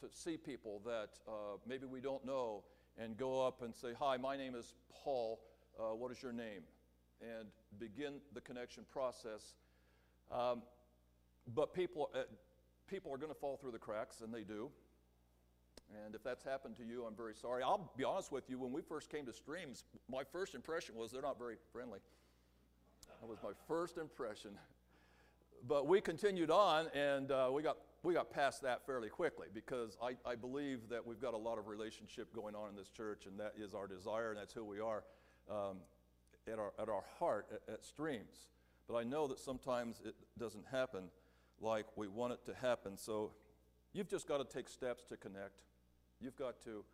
to 0.01 0.15
see 0.15 0.37
people 0.37 0.83
that 0.85 1.11
uh, 1.27 1.57
maybe 1.67 1.87
we 1.87 2.01
don't 2.01 2.25
know 2.25 2.63
and 2.99 3.17
go 3.17 3.45
up 3.45 3.63
and 3.63 3.75
say, 3.75 3.89
Hi, 3.99 4.17
my 4.17 4.37
name 4.37 4.55
is 4.55 4.75
Paul. 4.93 5.41
Uh, 5.79 5.95
what 5.95 6.13
is 6.13 6.23
your 6.23 6.33
name? 6.33 6.63
And 7.21 7.49
begin 7.79 8.15
the 8.35 8.41
connection 8.41 8.85
process. 8.93 9.55
Um, 10.31 10.63
but 11.55 11.75
people, 11.75 12.11
uh, 12.15 12.23
people 12.87 13.13
are 13.13 13.19
going 13.19 13.33
to 13.33 13.39
fall 13.39 13.57
through 13.57 13.73
the 13.73 13.79
cracks, 13.79 14.21
and 14.21 14.33
they 14.33 14.43
do. 14.43 14.71
And 16.05 16.15
if 16.15 16.23
that's 16.23 16.45
happened 16.45 16.77
to 16.77 16.85
you, 16.85 17.05
I'm 17.05 17.15
very 17.15 17.35
sorry. 17.35 17.63
I'll 17.63 17.93
be 17.97 18.05
honest 18.05 18.33
with 18.33 18.49
you, 18.49 18.59
when 18.59 18.73
we 18.73 18.81
first 18.83 19.11
came 19.11 19.27
to 19.27 19.33
Streams, 19.33 19.85
my 20.11 20.23
first 20.33 20.55
impression 20.55 20.95
was 20.97 21.11
they're 21.13 21.23
not 21.23 21.39
very 21.39 21.57
friendly. 21.73 21.99
That 23.25 23.31
was 23.31 23.39
my 23.43 23.53
first 23.67 23.97
impression. 23.97 24.51
But 25.67 25.87
we 25.87 26.03
continued 26.03 26.51
on, 26.51 26.89
and 26.95 27.31
uh, 27.31 27.49
we, 27.51 27.63
got, 27.63 27.79
we 28.03 28.13
got 28.13 28.31
past 28.31 28.61
that 28.65 28.85
fairly 28.85 29.09
quickly 29.09 29.47
because 29.51 29.97
I, 30.03 30.17
I 30.31 30.35
believe 30.35 30.91
that 30.91 31.07
we've 31.07 31.23
got 31.23 31.33
a 31.33 31.39
lot 31.39 31.57
of 31.57 31.67
relationship 31.67 32.35
going 32.35 32.55
on 32.55 32.69
in 32.69 32.77
this 32.77 32.91
church, 32.91 33.25
and 33.25 33.41
that 33.41 33.55
is 33.57 33.73
our 33.73 33.87
desire, 33.87 34.33
and 34.33 34.39
that's 34.39 34.53
who 34.53 34.63
we 34.63 34.79
are 34.79 35.05
um, 35.51 35.79
at, 36.53 36.59
our, 36.59 36.75
at 36.79 36.91
our 36.91 37.03
heart 37.19 37.47
at, 37.51 37.73
at 37.73 37.83
Streams. 37.83 38.49
But 38.87 38.97
I 38.97 39.05
know 39.05 39.27
that 39.27 39.39
sometimes 39.39 40.03
it 40.05 40.17
doesn't 40.39 40.67
happen 40.71 41.05
like 41.63 41.87
we 41.97 42.09
want 42.09 42.35
it 42.35 42.45
to 42.45 42.55
happen. 42.55 42.99
So 42.99 43.31
you've 43.95 44.11
just 44.11 44.29
got 44.29 44.47
to 44.47 44.55
take 44.55 44.69
steps 44.69 45.07
to 45.07 45.17
connect. 45.17 45.63
You've 46.21 46.37
got 46.37 46.63
to, 46.65 46.85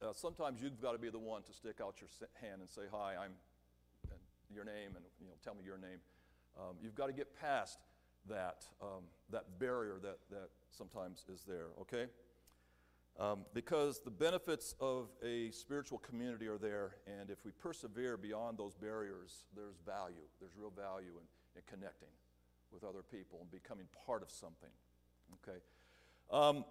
uh, 0.00 0.14
sometimes 0.14 0.62
you've 0.62 0.80
got 0.80 0.92
to 0.92 0.98
be 0.98 1.10
the 1.10 1.18
one 1.18 1.42
to 1.42 1.52
stick 1.52 1.82
out 1.82 1.96
your 2.00 2.08
hand 2.40 2.62
and 2.62 2.70
say, 2.70 2.84
Hi, 2.90 3.16
I'm, 3.22 3.32
your 4.52 4.64
name, 4.64 4.96
and 4.96 5.04
you 5.20 5.26
know, 5.26 5.34
tell 5.42 5.54
me 5.54 5.64
your 5.64 5.78
name. 5.78 5.98
Um, 6.58 6.76
you've 6.82 6.94
got 6.94 7.06
to 7.06 7.12
get 7.12 7.38
past 7.40 7.78
that, 8.28 8.64
um, 8.82 9.04
that 9.30 9.58
barrier 9.58 9.98
that, 10.02 10.18
that 10.30 10.50
sometimes 10.70 11.24
is 11.32 11.42
there, 11.46 11.68
okay? 11.80 12.06
Um, 13.18 13.40
because 13.54 14.00
the 14.00 14.10
benefits 14.10 14.74
of 14.80 15.08
a 15.22 15.50
spiritual 15.50 15.98
community 15.98 16.46
are 16.46 16.58
there, 16.58 16.96
and 17.06 17.30
if 17.30 17.44
we 17.44 17.50
persevere 17.52 18.16
beyond 18.16 18.58
those 18.58 18.74
barriers, 18.74 19.44
there's 19.54 19.76
value. 19.84 20.26
There's 20.40 20.52
real 20.56 20.70
value 20.70 21.12
in, 21.18 21.26
in 21.56 21.62
connecting 21.68 22.08
with 22.72 22.84
other 22.84 23.02
people 23.02 23.38
and 23.40 23.50
becoming 23.50 23.86
part 24.06 24.22
of 24.22 24.30
something, 24.30 24.70
okay? 25.42 25.58
Um, 26.30 26.64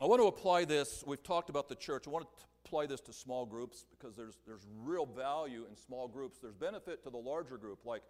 I 0.00 0.06
want 0.06 0.20
to 0.20 0.26
apply 0.26 0.64
this. 0.64 1.04
We've 1.06 1.22
talked 1.22 1.50
about 1.50 1.68
the 1.68 1.74
church. 1.74 2.06
I 2.06 2.10
want 2.10 2.24
to 2.24 2.44
apply 2.64 2.86
this 2.86 3.00
to 3.02 3.12
small 3.12 3.44
groups 3.44 3.84
because 3.90 4.16
there's, 4.16 4.38
there's 4.46 4.66
real 4.84 5.06
value 5.06 5.64
in 5.68 5.76
small 5.76 6.08
groups. 6.08 6.38
There's 6.38 6.54
benefit 6.54 7.02
to 7.04 7.10
the 7.10 7.18
larger 7.18 7.56
group, 7.56 7.80
like 7.84 8.02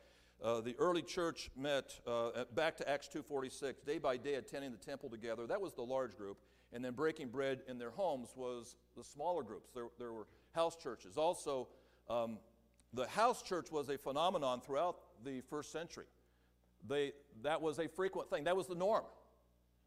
uh, 0.43 0.61
the 0.61 0.75
early 0.79 1.03
church 1.03 1.51
met 1.57 1.99
uh, 2.07 2.45
back 2.55 2.77
to 2.79 2.89
Acts 2.89 3.09
2:46, 3.15 3.85
day 3.87 3.99
by 3.99 4.17
day 4.17 4.35
attending 4.35 4.73
the 4.73 4.79
temple 4.79 5.09
together. 5.09 5.47
That 5.47 5.61
was 5.61 5.73
the 5.73 5.83
large 5.83 6.17
group, 6.17 6.39
and 6.73 6.85
then 6.85 6.95
breaking 6.95 7.29
bread 7.29 7.61
in 7.69 7.79
their 7.79 7.91
homes 7.91 8.31
was 8.35 8.77
the 8.97 9.05
smaller 9.05 9.43
groups. 9.43 9.71
There, 9.73 9.87
there 9.99 10.13
were 10.13 10.27
house 10.53 10.77
churches. 10.77 11.17
Also, 11.17 11.69
um, 12.11 12.39
the 12.93 13.07
house 13.07 13.43
church 13.43 13.71
was 13.71 13.89
a 13.89 13.97
phenomenon 13.97 14.61
throughout 14.61 14.97
the 15.25 15.43
first 15.49 15.71
century. 15.71 16.07
They, 16.87 17.13
that 17.43 17.63
was 17.63 17.79
a 17.79 17.89
frequent 17.89 18.29
thing. 18.29 18.45
That 18.45 18.57
was 18.57 18.67
the 18.67 18.75
norm. 18.75 19.05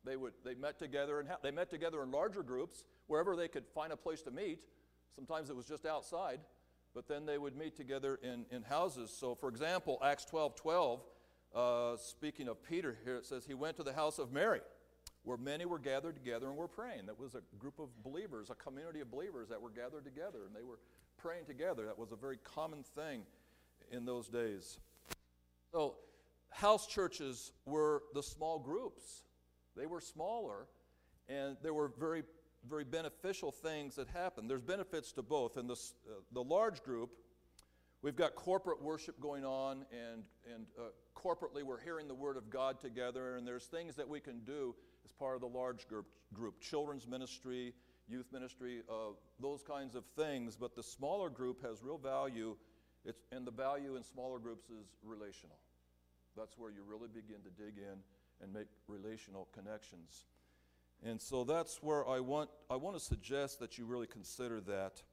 They, 0.06 0.16
would, 0.16 0.34
they 0.44 0.56
met 0.56 0.80
together 0.80 1.20
and 1.20 1.30
they 1.44 1.52
met 1.52 1.70
together 1.70 2.02
in 2.04 2.12
larger 2.12 2.44
groups 2.44 2.84
wherever 3.08 3.36
they 3.36 3.48
could 3.48 3.66
find 3.68 3.92
a 3.94 3.98
place 3.98 4.22
to 4.24 4.32
meet. 4.32 4.60
Sometimes 5.16 5.50
it 5.50 5.56
was 5.56 5.66
just 5.66 5.86
outside 5.86 6.40
but 6.96 7.10
then 7.10 7.26
they 7.26 7.38
would 7.38 7.56
meet 7.58 7.76
together 7.76 8.18
in, 8.24 8.46
in 8.50 8.64
houses. 8.64 9.14
So, 9.16 9.36
for 9.36 9.50
example, 9.50 10.00
Acts 10.04 10.24
12 10.26 10.56
12, 10.56 11.02
uh, 11.54 11.98
speaking 11.98 12.48
of 12.48 12.64
Peter 12.64 12.98
here, 13.04 13.18
it 13.18 13.26
says, 13.26 13.46
He 13.46 13.54
went 13.54 13.76
to 13.78 13.84
the 13.84 13.94
house 13.94 14.18
of 14.18 14.32
Mary, 14.32 14.62
where 15.24 15.38
many 15.38 15.66
were 15.66 15.78
gathered 15.78 16.16
together 16.16 16.48
and 16.48 16.56
were 16.56 16.70
praying. 16.70 17.06
That 17.08 17.20
was 17.20 17.36
a 17.36 17.42
group 17.60 17.80
of 17.80 17.90
believers, 18.02 18.50
a 18.50 18.56
community 18.56 19.02
of 19.02 19.12
believers 19.12 19.50
that 19.50 19.62
were 19.62 19.70
gathered 19.70 20.06
together, 20.06 20.46
and 20.48 20.56
they 20.56 20.64
were 20.64 20.80
praying 21.18 21.46
together. 21.46 21.86
That 21.86 22.00
was 22.00 22.14
a 22.14 22.16
very 22.16 22.38
common 22.38 22.84
thing 22.96 23.24
in 23.92 24.06
those 24.06 24.30
days. 24.30 24.80
So, 25.74 25.96
house 26.50 26.88
churches 26.88 27.52
were 27.66 28.04
the 28.14 28.24
small 28.24 28.58
groups, 28.58 29.24
they 29.76 29.86
were 29.86 30.00
smaller, 30.00 30.68
and 31.28 31.58
they 31.62 31.72
were 31.72 31.92
very 32.00 32.24
very 32.70 32.84
beneficial 32.84 33.52
things 33.52 33.96
that 33.96 34.08
happen. 34.10 34.48
There's 34.48 34.62
benefits 34.62 35.12
to 35.14 35.22
both. 35.22 35.58
In 35.58 35.68
this, 35.68 35.94
uh, 36.08 36.22
the 36.32 36.44
large 36.44 36.84
group, 36.84 37.12
we've 38.02 38.16
got 38.16 38.36
corporate 38.36 38.82
worship 38.82 39.20
going 39.20 39.46
on, 39.46 39.86
and, 39.92 40.24
and 40.54 40.66
uh, 40.78 40.90
corporately 41.16 41.64
we're 41.64 41.82
hearing 41.82 42.08
the 42.08 42.16
Word 42.16 42.38
of 42.38 42.50
God 42.50 42.80
together, 42.80 43.36
and 43.36 43.48
there's 43.48 43.66
things 43.66 43.96
that 43.96 44.08
we 44.08 44.20
can 44.20 44.40
do 44.42 44.76
as 45.06 45.12
part 45.12 45.36
of 45.36 45.42
the 45.42 45.48
large 45.48 45.88
group, 45.88 46.06
group 46.34 46.60
children's 46.60 47.08
ministry, 47.08 47.74
youth 48.08 48.28
ministry, 48.32 48.82
uh, 48.90 49.14
those 49.40 49.64
kinds 49.64 49.96
of 49.96 50.04
things. 50.16 50.56
But 50.56 50.76
the 50.76 50.84
smaller 50.84 51.30
group 51.30 51.64
has 51.64 51.84
real 51.84 51.98
value, 51.98 52.56
it's, 53.04 53.22
and 53.32 53.46
the 53.46 53.52
value 53.52 53.96
in 53.96 54.04
smaller 54.04 54.40
groups 54.40 54.66
is 54.70 54.88
relational. 55.04 55.58
That's 56.36 56.58
where 56.58 56.72
you 56.72 56.84
really 56.88 57.08
begin 57.08 57.38
to 57.44 57.64
dig 57.64 57.78
in 57.78 58.00
and 58.42 58.54
make 58.54 58.68
relational 58.88 59.48
connections. 59.54 60.26
And 61.06 61.22
so 61.22 61.44
that's 61.44 61.84
where 61.84 62.08
I 62.08 62.20
want, 62.20 62.50
I 62.68 62.76
want 62.78 62.98
to 62.98 63.00
suggest 63.00 63.60
that 63.60 63.78
you 63.78 63.86
really 63.86 64.08
consider 64.08 64.60
that. 64.62 65.04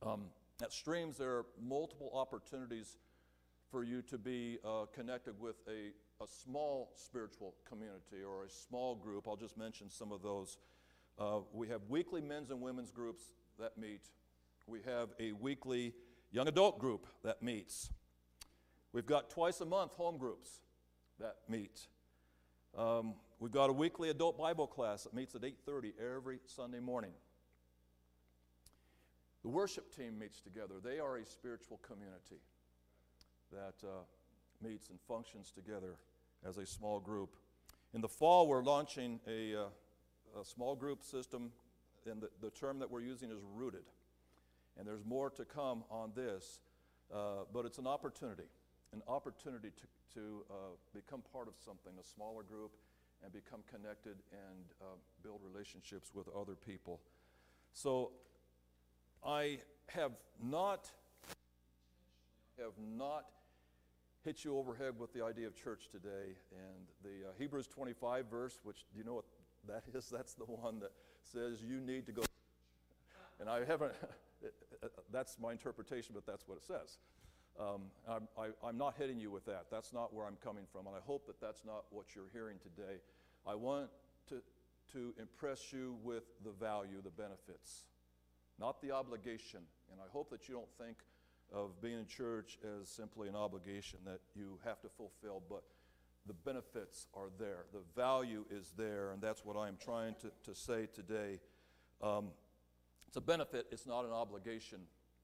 Um, 0.00 0.26
at 0.62 0.72
Streams, 0.72 1.18
there 1.18 1.30
are 1.30 1.46
multiple 1.60 2.12
opportunities 2.14 2.98
for 3.68 3.82
you 3.82 4.02
to 4.02 4.16
be 4.16 4.58
uh, 4.64 4.84
connected 4.94 5.40
with 5.40 5.56
a, 5.66 5.90
a 6.22 6.28
small 6.28 6.92
spiritual 6.94 7.54
community 7.68 8.22
or 8.24 8.44
a 8.44 8.48
small 8.48 8.94
group. 8.94 9.26
I'll 9.26 9.34
just 9.34 9.58
mention 9.58 9.90
some 9.90 10.12
of 10.12 10.22
those. 10.22 10.58
Uh, 11.18 11.40
we 11.52 11.66
have 11.66 11.80
weekly 11.88 12.20
men's 12.20 12.50
and 12.50 12.60
women's 12.60 12.92
groups 12.92 13.24
that 13.58 13.76
meet. 13.76 14.02
We 14.68 14.82
have 14.86 15.08
a 15.18 15.32
weekly 15.32 15.94
young 16.30 16.46
adult 16.46 16.78
group 16.78 17.08
that 17.24 17.42
meets. 17.42 17.90
We've 18.92 19.06
got 19.06 19.30
twice 19.30 19.60
a 19.60 19.66
month 19.66 19.94
home 19.94 20.16
groups 20.16 20.60
that 21.18 21.38
meet. 21.48 21.88
Um, 22.78 23.14
We've 23.42 23.50
got 23.50 23.70
a 23.70 23.72
weekly 23.72 24.08
adult 24.08 24.38
Bible 24.38 24.68
class 24.68 25.02
that 25.02 25.14
meets 25.14 25.34
at 25.34 25.42
8:30 25.42 25.94
every 25.98 26.38
Sunday 26.46 26.78
morning. 26.78 27.12
The 29.42 29.48
worship 29.48 29.92
team 29.96 30.16
meets 30.16 30.40
together. 30.40 30.74
They 30.80 31.00
are 31.00 31.16
a 31.16 31.26
spiritual 31.26 31.78
community 31.78 32.40
that 33.50 33.74
uh, 33.82 34.04
meets 34.62 34.90
and 34.90 35.00
functions 35.08 35.50
together 35.50 35.96
as 36.44 36.56
a 36.56 36.64
small 36.64 37.00
group. 37.00 37.34
In 37.92 38.00
the 38.00 38.08
fall, 38.08 38.46
we're 38.46 38.62
launching 38.62 39.18
a, 39.26 39.56
uh, 39.56 40.40
a 40.40 40.44
small 40.44 40.76
group 40.76 41.02
system, 41.02 41.50
and 42.08 42.22
the, 42.22 42.30
the 42.40 42.50
term 42.50 42.78
that 42.78 42.92
we're 42.92 43.00
using 43.00 43.32
is 43.32 43.40
rooted. 43.56 43.90
And 44.78 44.86
there's 44.86 45.04
more 45.04 45.30
to 45.30 45.44
come 45.44 45.82
on 45.90 46.12
this, 46.14 46.60
uh, 47.12 47.42
but 47.52 47.66
it's 47.66 47.78
an 47.78 47.88
opportunity, 47.88 48.46
an 48.92 49.02
opportunity 49.08 49.70
to, 49.70 50.20
to 50.20 50.44
uh, 50.48 50.54
become 50.94 51.22
part 51.32 51.48
of 51.48 51.54
something, 51.58 51.92
a 52.00 52.04
smaller 52.04 52.44
group, 52.44 52.70
and 53.22 53.32
become 53.32 53.60
connected 53.70 54.16
and 54.32 54.64
uh, 54.80 54.84
build 55.22 55.40
relationships 55.42 56.10
with 56.14 56.28
other 56.28 56.54
people. 56.54 57.00
So 57.72 58.10
I 59.24 59.58
have 59.88 60.12
not 60.42 60.90
have 62.58 62.72
not 62.78 63.26
hit 64.24 64.44
you 64.44 64.56
overhead 64.56 64.94
with 64.98 65.12
the 65.12 65.24
idea 65.24 65.46
of 65.46 65.56
church 65.56 65.88
today. 65.90 66.36
And 66.52 66.86
the 67.02 67.28
uh, 67.28 67.32
Hebrews 67.38 67.66
25 67.66 68.26
verse, 68.30 68.60
which 68.62 68.84
do 68.92 68.98
you 68.98 69.04
know 69.04 69.14
what 69.14 69.24
that 69.66 69.84
is? 69.94 70.08
That's 70.12 70.34
the 70.34 70.44
one 70.44 70.78
that 70.80 70.92
says 71.22 71.62
you 71.62 71.80
need 71.80 72.06
to 72.06 72.12
go. 72.12 72.22
And 73.40 73.48
I 73.48 73.64
haven't, 73.64 73.92
that's 75.12 75.36
my 75.40 75.52
interpretation, 75.52 76.12
but 76.14 76.26
that's 76.26 76.46
what 76.46 76.58
it 76.58 76.64
says. 76.64 76.98
Um, 77.60 77.82
I'm, 78.08 78.28
I, 78.38 78.68
am 78.68 78.78
not 78.78 78.94
hitting 78.96 79.20
you 79.20 79.30
with 79.30 79.44
that. 79.46 79.66
That's 79.70 79.92
not 79.92 80.14
where 80.14 80.26
I'm 80.26 80.38
coming 80.42 80.64
from. 80.72 80.86
And 80.86 80.96
I 80.96 81.00
hope 81.04 81.26
that 81.26 81.40
that's 81.40 81.64
not 81.64 81.84
what 81.90 82.06
you're 82.14 82.30
hearing 82.32 82.56
today. 82.62 82.98
I 83.46 83.54
want 83.54 83.90
to, 84.28 84.42
to 84.92 85.14
impress 85.20 85.72
you 85.72 85.96
with 86.02 86.24
the 86.44 86.50
value, 86.50 87.02
the 87.02 87.10
benefits, 87.10 87.84
not 88.58 88.80
the 88.80 88.92
obligation. 88.92 89.60
And 89.90 90.00
I 90.00 90.10
hope 90.12 90.30
that 90.30 90.48
you 90.48 90.54
don't 90.54 90.86
think 90.86 90.98
of 91.52 91.80
being 91.82 91.98
in 91.98 92.06
church 92.06 92.58
as 92.64 92.88
simply 92.88 93.28
an 93.28 93.36
obligation 93.36 93.98
that 94.06 94.20
you 94.34 94.58
have 94.64 94.80
to 94.80 94.88
fulfill, 94.88 95.42
but 95.48 95.62
the 96.26 96.32
benefits 96.32 97.06
are 97.14 97.28
there. 97.38 97.64
The 97.72 97.82
value 97.94 98.44
is 98.50 98.72
there, 98.76 99.10
and 99.10 99.20
that's 99.20 99.44
what 99.44 99.56
I'm 99.56 99.76
trying 99.82 100.14
to, 100.22 100.30
to 100.50 100.54
say 100.54 100.86
today. 100.94 101.40
Um, 102.02 102.28
it's 103.08 103.16
a 103.16 103.20
benefit, 103.20 103.66
it's 103.70 103.86
not 103.86 104.04
an 104.04 104.12
obligation. 104.12 104.80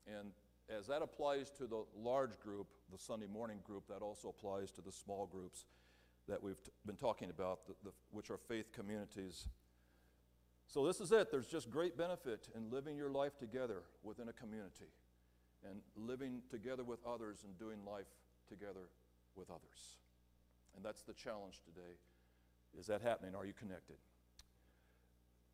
And 0.06 0.32
as 0.76 0.86
that 0.86 1.02
applies 1.02 1.50
to 1.50 1.66
the 1.66 1.84
large 1.96 2.38
group, 2.40 2.66
the 2.92 2.98
Sunday 2.98 3.26
morning 3.26 3.58
group, 3.64 3.84
that 3.88 4.02
also 4.02 4.28
applies 4.28 4.70
to 4.72 4.82
the 4.82 4.92
small 4.92 5.26
groups 5.26 5.64
that 6.28 6.42
we've 6.42 6.60
been 6.84 6.96
talking 6.96 7.30
about, 7.30 7.66
the, 7.66 7.74
the, 7.84 7.90
which 8.10 8.30
are 8.30 8.36
faith 8.36 8.72
communities. 8.72 9.48
So, 10.66 10.86
this 10.86 11.00
is 11.00 11.12
it. 11.12 11.30
There's 11.30 11.46
just 11.46 11.70
great 11.70 11.96
benefit 11.96 12.48
in 12.54 12.70
living 12.70 12.96
your 12.96 13.10
life 13.10 13.38
together 13.38 13.82
within 14.02 14.28
a 14.28 14.32
community 14.34 14.92
and 15.68 15.80
living 15.96 16.42
together 16.50 16.84
with 16.84 17.00
others 17.06 17.44
and 17.44 17.58
doing 17.58 17.78
life 17.90 18.06
together 18.48 18.90
with 19.34 19.50
others. 19.50 19.96
And 20.76 20.84
that's 20.84 21.02
the 21.02 21.14
challenge 21.14 21.60
today. 21.64 21.96
Is 22.78 22.86
that 22.86 23.00
happening? 23.00 23.34
Are 23.34 23.46
you 23.46 23.54
connected? 23.54 23.96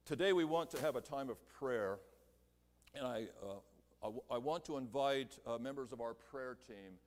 Today 0.05 0.33
we 0.33 0.45
want 0.45 0.71
to 0.73 0.81
have 0.81 0.97
a 0.97 1.01
time 1.01 1.31
of 1.31 1.37
prayer, 1.49 1.99
and 2.95 3.07
I, 3.07 3.29
uh, 3.43 3.55
I, 4.31 4.37
want 4.37 4.67
to 4.67 4.77
invite 4.77 5.39
uh, 5.47 5.57
members 5.57 5.93
of 5.93 6.03
our 6.03 6.13
prayer 6.13 6.59
team 6.69 6.99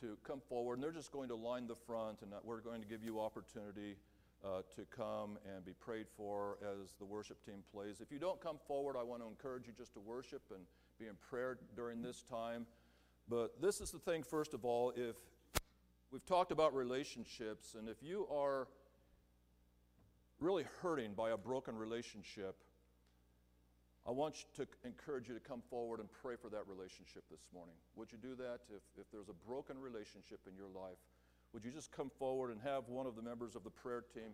to 0.00 0.18
come 0.22 0.42
forward, 0.46 0.74
and 0.74 0.82
they're 0.82 0.92
just 0.92 1.10
going 1.10 1.30
to 1.30 1.34
line 1.34 1.66
the 1.66 1.74
front, 1.74 2.20
and 2.20 2.30
we're 2.44 2.60
going 2.60 2.82
to 2.82 2.86
give 2.86 3.02
you 3.02 3.18
opportunity 3.18 3.96
uh, 4.44 4.60
to 4.74 4.82
come 4.94 5.38
and 5.46 5.64
be 5.64 5.72
prayed 5.72 6.04
for 6.14 6.58
as 6.60 6.92
the 6.98 7.06
worship 7.06 7.42
team 7.42 7.64
plays. 7.72 8.02
If 8.02 8.12
you 8.12 8.18
don't 8.18 8.38
come 8.38 8.58
forward, 8.66 8.96
I 9.00 9.02
want 9.02 9.22
to 9.22 9.28
encourage 9.28 9.66
you 9.66 9.72
just 9.72 9.94
to 9.94 10.00
worship 10.00 10.42
and 10.54 10.60
be 10.98 11.06
in 11.06 11.14
prayer 11.30 11.56
during 11.74 12.02
this 12.02 12.22
time. 12.22 12.66
But 13.30 13.62
this 13.62 13.80
is 13.80 13.90
the 13.90 13.98
thing, 13.98 14.22
first 14.22 14.52
of 14.52 14.66
all, 14.66 14.92
if 14.94 15.16
we've 16.10 16.26
talked 16.26 16.52
about 16.52 16.74
relationships, 16.74 17.74
and 17.78 17.88
if 17.88 18.02
you 18.02 18.26
are 18.30 18.68
really 20.38 20.66
hurting 20.82 21.14
by 21.14 21.30
a 21.30 21.36
broken 21.38 21.76
relationship, 21.76 22.56
I 24.06 24.12
want 24.12 24.36
to 24.54 24.66
encourage 24.84 25.28
you 25.28 25.34
to 25.34 25.40
come 25.40 25.62
forward 25.68 25.98
and 25.98 26.08
pray 26.22 26.36
for 26.40 26.48
that 26.50 26.62
relationship 26.68 27.24
this 27.28 27.40
morning. 27.52 27.74
Would 27.96 28.12
you 28.12 28.18
do 28.18 28.36
that? 28.36 28.60
If, 28.70 28.82
if 29.00 29.10
there's 29.10 29.28
a 29.28 29.48
broken 29.48 29.76
relationship 29.80 30.38
in 30.46 30.54
your 30.54 30.68
life, 30.68 30.98
would 31.52 31.64
you 31.64 31.72
just 31.72 31.90
come 31.90 32.10
forward 32.16 32.52
and 32.52 32.60
have 32.62 32.88
one 32.88 33.06
of 33.06 33.16
the 33.16 33.22
members 33.22 33.56
of 33.56 33.64
the 33.64 33.70
prayer 33.70 34.04
team? 34.14 34.30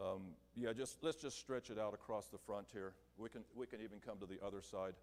Um, 0.00 0.22
yeah, 0.54 0.72
just 0.72 0.98
let's 1.02 1.16
just 1.16 1.38
stretch 1.38 1.70
it 1.70 1.78
out 1.78 1.92
across 1.92 2.28
the 2.28 2.38
front 2.38 2.66
here. 2.72 2.94
We 3.16 3.28
can 3.28 3.42
we 3.56 3.66
can 3.66 3.80
even 3.80 3.98
come 3.98 4.18
to 4.18 4.26
the 4.26 4.38
other 4.44 4.62
side. 4.62 4.94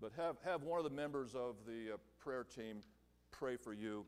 But 0.00 0.12
have, 0.16 0.36
have 0.44 0.62
one 0.62 0.78
of 0.78 0.84
the 0.84 0.94
members 0.94 1.34
of 1.34 1.56
the 1.66 1.94
uh, 1.94 1.96
prayer 2.18 2.44
team 2.44 2.82
pray 3.30 3.56
for 3.56 3.72
you. 3.72 4.04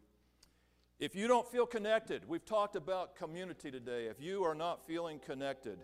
If 0.98 1.16
you 1.16 1.26
don't 1.26 1.48
feel 1.50 1.66
connected, 1.66 2.28
we've 2.28 2.44
talked 2.44 2.76
about 2.76 3.16
community 3.16 3.70
today. 3.70 4.06
If 4.06 4.20
you 4.20 4.44
are 4.44 4.54
not 4.54 4.86
feeling 4.86 5.18
connected, 5.18 5.78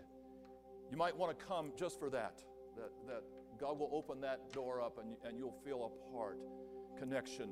you 0.91 0.97
might 0.97 1.17
want 1.17 1.37
to 1.37 1.45
come 1.45 1.71
just 1.75 1.99
for 1.99 2.09
that. 2.11 2.43
That, 2.77 2.91
that 3.07 3.23
God 3.59 3.79
will 3.79 3.89
open 3.91 4.21
that 4.21 4.53
door 4.53 4.81
up 4.81 4.99
and, 4.99 5.17
and 5.25 5.37
you'll 5.37 5.57
feel 5.65 5.91
a 5.91 6.11
part, 6.13 6.37
connection. 6.97 7.49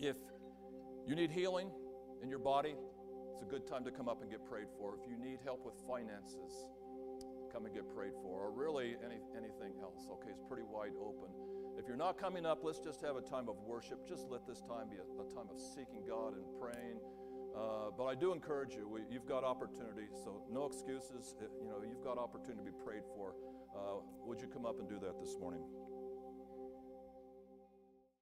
If 0.00 0.16
you 1.06 1.14
need 1.14 1.30
healing 1.30 1.70
in 2.22 2.28
your 2.28 2.40
body, 2.40 2.74
it's 3.32 3.42
a 3.42 3.46
good 3.46 3.66
time 3.66 3.84
to 3.84 3.90
come 3.90 4.08
up 4.08 4.22
and 4.22 4.30
get 4.30 4.44
prayed 4.44 4.66
for. 4.78 4.96
If 4.96 5.08
you 5.08 5.16
need 5.16 5.38
help 5.44 5.64
with 5.64 5.74
finances, 5.86 6.68
come 7.52 7.66
and 7.66 7.74
get 7.74 7.88
prayed 7.94 8.12
for, 8.22 8.40
or 8.40 8.50
really 8.50 8.96
any, 9.04 9.20
anything 9.36 9.78
else. 9.80 10.08
Okay, 10.10 10.30
it's 10.30 10.42
pretty 10.48 10.64
wide 10.64 10.92
open. 11.00 11.30
If 11.78 11.86
you're 11.86 11.96
not 11.96 12.18
coming 12.18 12.44
up, 12.44 12.60
let's 12.64 12.80
just 12.80 13.00
have 13.02 13.16
a 13.16 13.22
time 13.22 13.48
of 13.48 13.56
worship. 13.66 14.08
Just 14.08 14.26
let 14.30 14.46
this 14.46 14.60
time 14.62 14.88
be 14.90 14.96
a, 14.96 15.22
a 15.22 15.28
time 15.34 15.48
of 15.52 15.60
seeking 15.60 16.02
God 16.08 16.34
and 16.34 16.44
praying. 16.60 16.98
Uh, 17.54 17.88
but 17.96 18.04
I 18.04 18.14
do 18.14 18.32
encourage 18.32 18.74
you, 18.74 18.88
we, 18.88 19.00
you've 19.10 19.26
got 19.26 19.44
opportunity, 19.44 20.08
so 20.12 20.42
no 20.50 20.66
excuses. 20.66 21.34
Uh, 21.40 21.46
you 21.62 21.68
know, 21.68 21.80
you've 21.88 22.04
got 22.04 22.18
opportunity 22.18 22.58
to 22.58 22.70
be 22.72 22.76
prayed 22.84 23.04
for. 23.14 23.32
Uh, 23.74 24.00
would 24.26 24.40
you 24.40 24.48
come 24.48 24.66
up 24.66 24.78
and 24.78 24.88
do 24.88 24.98
that 25.00 25.18
this 25.20 25.36
morning? 25.40 25.62